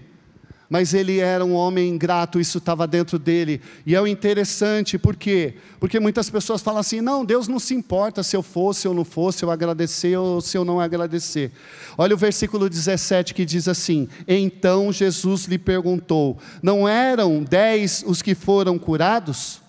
mas 0.69 0.93
ele 0.93 1.17
era 1.17 1.43
um 1.43 1.53
homem 1.53 1.97
grato, 1.97 2.39
isso 2.39 2.59
estava 2.59 2.85
dentro 2.85 3.17
dele. 3.17 3.59
E 3.85 3.95
é 3.95 4.01
o 4.01 4.05
interessante, 4.05 4.99
por 4.99 5.15
quê? 5.15 5.55
Porque 5.79 5.99
muitas 5.99 6.29
pessoas 6.29 6.61
falam 6.61 6.79
assim: 6.79 7.01
não, 7.01 7.25
Deus 7.25 7.47
não 7.47 7.59
se 7.59 7.73
importa 7.73 8.21
se 8.21 8.35
eu 8.35 8.43
fosse 8.43 8.87
ou 8.87 8.93
não 8.93 9.03
fosse, 9.03 9.39
se 9.39 9.45
eu 9.45 9.49
agradecer 9.49 10.15
ou 10.17 10.39
se 10.41 10.55
eu 10.57 10.63
não 10.63 10.79
agradecer. 10.79 11.51
Olha 11.97 12.13
o 12.13 12.17
versículo 12.17 12.69
17 12.69 13.33
que 13.33 13.45
diz 13.45 13.67
assim: 13.67 14.07
Então 14.27 14.93
Jesus 14.93 15.45
lhe 15.45 15.57
perguntou: 15.57 16.37
Não 16.61 16.87
eram 16.87 17.43
dez 17.43 18.03
os 18.05 18.21
que 18.21 18.35
foram 18.35 18.77
curados? 18.77 19.61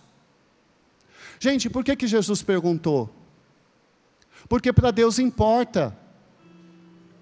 Gente, 1.43 1.70
por 1.70 1.82
que, 1.82 1.97
que 1.97 2.07
Jesus 2.07 2.43
perguntou? 2.43 3.09
Porque 4.47 4.74
para 4.74 4.91
Deus 4.91 5.18
importa. 5.18 5.97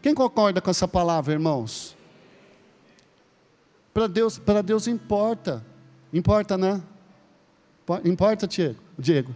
Quem 0.02 0.12
concorda 0.12 0.60
com 0.60 0.70
essa 0.70 0.88
palavra, 0.88 1.32
irmãos? 1.32 1.96
Para 3.94 4.08
Deus, 4.08 4.36
para 4.36 4.60
Deus 4.60 4.88
importa. 4.88 5.64
Importa, 6.12 6.58
né? 6.58 6.82
Importa, 8.04 8.48
Diego? 8.98 9.32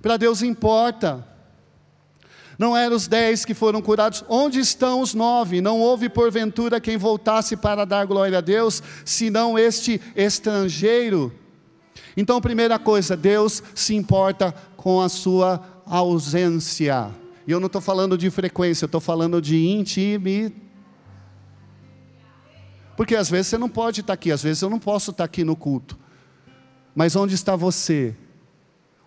Para 0.00 0.16
Deus 0.16 0.40
importa. 0.40 1.26
Não 2.56 2.76
eram 2.76 2.94
os 2.94 3.08
dez 3.08 3.44
que 3.44 3.54
foram 3.54 3.82
curados. 3.82 4.24
Onde 4.28 4.60
estão 4.60 5.00
os 5.00 5.14
nove? 5.14 5.60
Não 5.60 5.80
houve 5.80 6.08
porventura 6.08 6.80
quem 6.80 6.96
voltasse 6.96 7.56
para 7.56 7.84
dar 7.84 8.06
glória 8.06 8.38
a 8.38 8.40
Deus, 8.40 8.80
senão 9.04 9.58
este 9.58 10.00
estrangeiro. 10.14 11.32
Então, 12.16 12.40
primeira 12.40 12.78
coisa, 12.78 13.16
Deus 13.16 13.62
se 13.74 13.94
importa 13.94 14.54
com 14.76 15.00
a 15.00 15.08
sua 15.08 15.82
ausência. 15.86 17.10
E 17.46 17.50
eu 17.50 17.60
não 17.60 17.66
estou 17.66 17.80
falando 17.80 18.16
de 18.16 18.30
frequência, 18.30 18.84
eu 18.84 18.86
estou 18.86 19.00
falando 19.00 19.40
de 19.40 19.66
intimidade. 19.66 20.64
Porque 22.96 23.16
às 23.16 23.28
vezes 23.28 23.48
você 23.48 23.58
não 23.58 23.68
pode 23.68 24.00
estar 24.00 24.12
aqui, 24.12 24.30
às 24.30 24.42
vezes 24.42 24.62
eu 24.62 24.70
não 24.70 24.78
posso 24.78 25.10
estar 25.10 25.24
aqui 25.24 25.44
no 25.44 25.56
culto. 25.56 25.98
Mas 26.94 27.16
onde 27.16 27.34
está 27.34 27.56
você? 27.56 28.16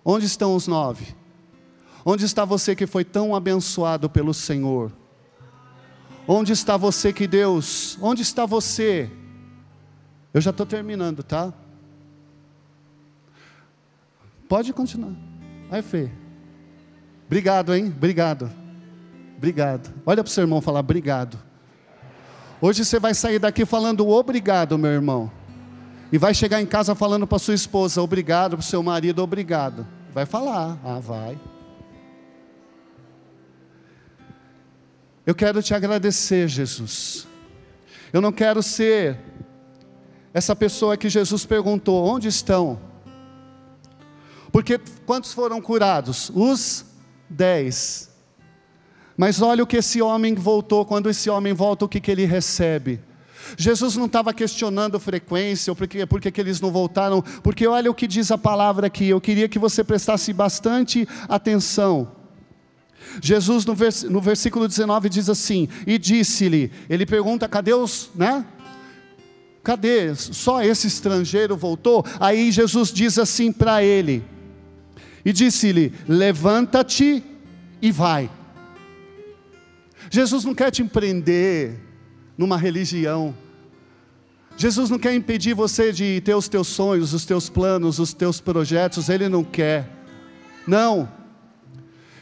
Onde 0.03 0.25
estão 0.25 0.55
os 0.55 0.67
nove? 0.67 1.15
Onde 2.05 2.25
está 2.25 2.43
você 2.43 2.75
que 2.75 2.85
foi 2.85 3.05
tão 3.05 3.33
abençoado 3.33 4.09
pelo 4.09 4.33
Senhor? 4.33 4.91
Onde 6.27 6.51
está 6.51 6.75
você 6.75 7.13
que 7.13 7.27
Deus? 7.27 7.97
Onde 8.01 8.21
está 8.21 8.45
você? 8.45 9.09
Eu 10.33 10.41
já 10.41 10.51
estou 10.51 10.65
terminando, 10.65 11.23
tá? 11.23 11.53
Pode 14.47 14.71
continuar. 14.73 15.13
Aí, 15.69 15.81
Fê. 15.81 16.09
Obrigado, 17.25 17.75
hein? 17.75 17.93
Obrigado. 17.95 18.49
Obrigado. 19.37 19.93
Olha 20.05 20.23
para 20.23 20.29
o 20.29 20.33
seu 20.33 20.43
irmão 20.43 20.61
falar, 20.61 20.79
obrigado. 20.79 21.37
Hoje 22.59 22.83
você 22.83 22.99
vai 22.99 23.13
sair 23.13 23.37
daqui 23.37 23.65
falando 23.65 24.07
obrigado, 24.07 24.77
meu 24.77 24.91
irmão. 24.91 25.31
E 26.11 26.17
vai 26.17 26.33
chegar 26.33 26.61
em 26.61 26.65
casa 26.65 26.95
falando 26.95 27.27
para 27.27 27.37
sua 27.37 27.53
esposa 27.53 28.01
obrigado, 28.01 28.51
para 28.51 28.61
o 28.61 28.63
seu 28.63 28.81
marido 28.81 29.21
obrigado. 29.21 29.85
Vai 30.13 30.25
falar, 30.25 30.79
ah, 30.83 30.99
vai. 30.99 31.37
Eu 35.25 35.35
quero 35.35 35.61
te 35.61 35.73
agradecer, 35.73 36.47
Jesus. 36.47 37.27
Eu 38.13 38.21
não 38.21 38.31
quero 38.31 38.63
ser 38.63 39.19
essa 40.33 40.55
pessoa 40.55 40.95
que 40.95 41.09
Jesus 41.09 41.45
perguntou: 41.45 42.05
onde 42.07 42.29
estão? 42.29 42.79
Porque 44.57 44.79
quantos 45.05 45.33
foram 45.33 45.61
curados? 45.61 46.31
Os 46.33 46.83
dez. 47.29 48.09
Mas 49.15 49.39
olha 49.39 49.63
o 49.63 49.67
que 49.67 49.77
esse 49.77 50.01
homem 50.01 50.33
voltou, 50.33 50.83
quando 50.83 51.11
esse 51.11 51.29
homem 51.29 51.53
volta, 51.53 51.85
o 51.85 51.87
que, 51.87 52.01
que 52.01 52.09
ele 52.09 52.25
recebe? 52.25 52.99
Jesus 53.55 53.95
não 53.95 54.07
estava 54.07 54.33
questionando 54.33 54.99
frequência, 54.99 55.69
ou 55.69 55.75
porque, 55.75 56.07
porque 56.07 56.31
que 56.31 56.41
eles 56.41 56.59
não 56.59 56.71
voltaram, 56.71 57.21
porque 57.43 57.67
olha 57.67 57.91
o 57.91 57.93
que 57.93 58.07
diz 58.07 58.31
a 58.31 58.37
palavra 58.37 58.87
aqui, 58.87 59.07
eu 59.07 59.21
queria 59.21 59.47
que 59.47 59.59
você 59.59 59.83
prestasse 59.83 60.33
bastante 60.33 61.07
atenção. 61.29 62.13
Jesus 63.21 63.63
no, 63.63 63.75
vers, 63.75 64.01
no 64.05 64.19
versículo 64.19 64.67
19 64.67 65.07
diz 65.07 65.29
assim: 65.29 65.69
E 65.85 65.99
disse-lhe, 65.99 66.71
ele 66.89 67.05
pergunta, 67.05 67.47
cadê 67.47 67.75
os, 67.75 68.09
né? 68.15 68.43
Cadê? 69.63 70.15
Só 70.15 70.63
esse 70.63 70.87
estrangeiro 70.87 71.55
voltou? 71.55 72.03
Aí 72.19 72.51
Jesus 72.51 72.91
diz 72.91 73.19
assim 73.19 73.51
para 73.51 73.83
ele: 73.83 74.25
E 75.27 75.33
disse-lhe: 75.33 75.91
Levanta-te 76.07 77.21
e 77.81 77.91
vai. 77.91 78.29
Jesus 80.09 80.45
não 80.45 80.55
quer 80.55 80.71
te 80.71 80.81
empreender 80.81 81.77
numa 82.37 82.57
religião. 82.57 83.35
Jesus 84.55 84.89
não 84.89 84.97
quer 84.97 85.13
impedir 85.13 85.53
você 85.53 85.91
de 85.91 86.21
ter 86.21 86.33
os 86.33 86.47
teus 86.47 86.69
sonhos, 86.69 87.13
os 87.13 87.25
teus 87.25 87.49
planos, 87.49 87.99
os 87.99 88.13
teus 88.13 88.39
projetos, 88.39 89.09
Ele 89.09 89.27
não 89.27 89.43
quer. 89.43 89.89
Não. 90.65 91.11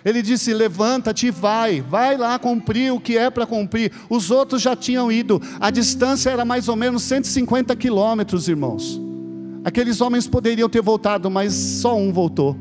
Ele 0.04 0.24
disse: 0.24 0.52
levanta-te 0.52 1.28
e 1.28 1.32
vai, 1.32 1.82
vai 1.82 2.18
lá 2.18 2.40
cumprir 2.40 2.92
o 2.92 3.00
que 3.00 3.20
é 3.20 3.30
para 3.30 3.46
cumprir. 3.46 3.92
Os 4.10 4.32
outros 4.32 4.64
já 4.64 4.76
tinham 4.76 5.12
ido, 5.12 5.40
a 5.60 5.70
distância 5.70 6.32
era 6.32 6.44
mais 6.44 6.68
ou 6.68 6.76
menos 6.76 7.04
150 7.04 7.76
quilômetros, 7.76 8.50
irmãos. 8.50 9.00
Aqueles 9.64 10.02
homens 10.02 10.28
poderiam 10.28 10.68
ter 10.68 10.82
voltado, 10.82 11.30
mas 11.30 11.54
só 11.54 11.96
um 11.96 12.12
voltou. 12.12 12.58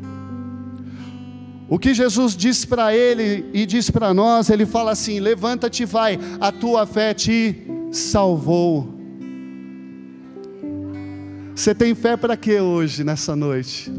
O 1.69 1.79
que 1.79 1.95
Jesus 1.95 2.37
diz 2.37 2.65
para 2.65 2.95
ele 2.95 3.49
e 3.53 3.65
diz 3.65 3.91
para 3.91 4.12
nós, 4.12 4.51
ele 4.51 4.67
fala 4.67 4.93
assim: 4.93 5.21
levanta-te 5.21 5.83
e 5.83 5.87
vai, 5.87 6.19
a 6.41 6.53
tua 6.53 6.87
fé 6.87 7.15
te 7.15 7.57
salvou. 7.91 8.93
Você 11.55 11.75
tem 11.75 11.95
fé 11.95 12.17
para 12.17 12.37
quê 12.37 12.61
hoje, 12.61 13.05
nessa 13.05 13.35
noite? 13.37 13.91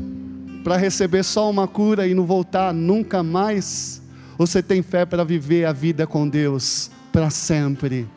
para 0.65 0.77
receber 0.77 1.23
só 1.23 1.47
uma 1.47 1.67
cura 1.67 2.07
e 2.07 2.15
não 2.15 2.25
voltar 2.25 2.73
nunca 2.73 3.21
mais? 3.21 4.01
Ou 4.35 4.47
você 4.47 4.63
tem 4.63 4.81
fé 4.81 5.05
para 5.05 5.23
viver 5.23 5.63
a 5.63 5.71
vida 5.71 6.07
com 6.07 6.27
Deus 6.27 6.89
para 7.13 7.29
sempre? 7.29 8.09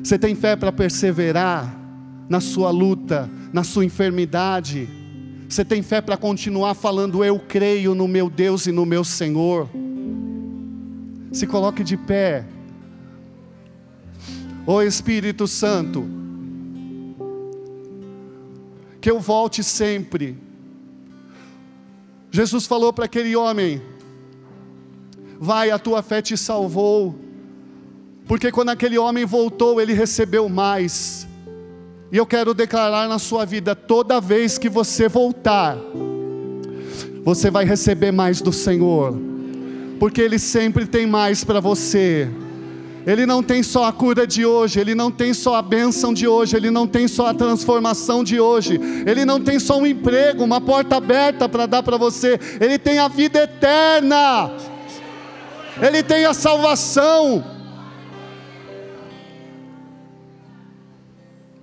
Você 0.00 0.16
tem 0.16 0.36
fé 0.36 0.54
para 0.54 0.70
perseverar 0.70 1.76
na 2.28 2.38
sua 2.38 2.70
luta, 2.70 3.28
na 3.52 3.64
sua 3.64 3.84
enfermidade? 3.84 4.88
Você 5.48 5.64
tem 5.64 5.82
fé 5.82 6.00
para 6.00 6.16
continuar 6.16 6.74
falando, 6.74 7.24
eu 7.24 7.38
creio 7.38 7.94
no 7.94 8.08
meu 8.08 8.28
Deus 8.28 8.66
e 8.66 8.72
no 8.72 8.84
meu 8.84 9.04
Senhor? 9.04 9.68
Se 11.32 11.46
coloque 11.46 11.84
de 11.84 11.96
pé. 11.96 12.44
Ô 14.66 14.82
Espírito 14.82 15.46
Santo, 15.46 16.04
que 19.00 19.10
eu 19.10 19.20
volte 19.20 19.62
sempre 19.62 20.46
Jesus 22.36 22.66
falou 22.66 22.92
para 22.92 23.06
aquele 23.06 23.34
homem: 23.34 23.80
Vai, 25.40 25.70
a 25.70 25.78
tua 25.78 26.02
fé 26.02 26.20
te 26.20 26.36
salvou. 26.36 27.18
Porque 28.26 28.52
quando 28.52 28.68
aquele 28.68 28.98
homem 28.98 29.24
voltou, 29.24 29.80
ele 29.80 29.94
recebeu 29.94 30.46
mais. 30.46 31.25
E 32.10 32.16
eu 32.16 32.26
quero 32.26 32.54
declarar 32.54 33.08
na 33.08 33.18
sua 33.18 33.44
vida: 33.44 33.74
toda 33.74 34.20
vez 34.20 34.58
que 34.58 34.68
você 34.68 35.08
voltar, 35.08 35.76
você 37.24 37.50
vai 37.50 37.64
receber 37.64 38.12
mais 38.12 38.40
do 38.40 38.52
Senhor, 38.52 39.16
porque 39.98 40.20
Ele 40.20 40.38
sempre 40.38 40.86
tem 40.86 41.06
mais 41.06 41.42
para 41.42 41.60
você. 41.60 42.28
Ele 43.04 43.24
não 43.24 43.40
tem 43.40 43.62
só 43.62 43.84
a 43.84 43.92
cura 43.92 44.26
de 44.26 44.44
hoje, 44.44 44.80
Ele 44.80 44.92
não 44.92 45.12
tem 45.12 45.32
só 45.32 45.54
a 45.54 45.62
bênção 45.62 46.12
de 46.12 46.26
hoje, 46.26 46.56
Ele 46.56 46.72
não 46.72 46.88
tem 46.88 47.06
só 47.06 47.28
a 47.28 47.34
transformação 47.34 48.24
de 48.24 48.40
hoje, 48.40 48.80
Ele 49.06 49.24
não 49.24 49.40
tem 49.40 49.60
só 49.60 49.78
um 49.78 49.86
emprego, 49.86 50.42
uma 50.42 50.60
porta 50.60 50.96
aberta 50.96 51.48
para 51.48 51.66
dar 51.66 51.84
para 51.84 51.96
você, 51.96 52.38
Ele 52.60 52.78
tem 52.78 52.98
a 52.98 53.06
vida 53.06 53.44
eterna, 53.44 54.50
Ele 55.80 56.02
tem 56.02 56.24
a 56.24 56.34
salvação. 56.34 57.55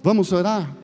Vamos 0.04 0.34
orar? 0.34 0.76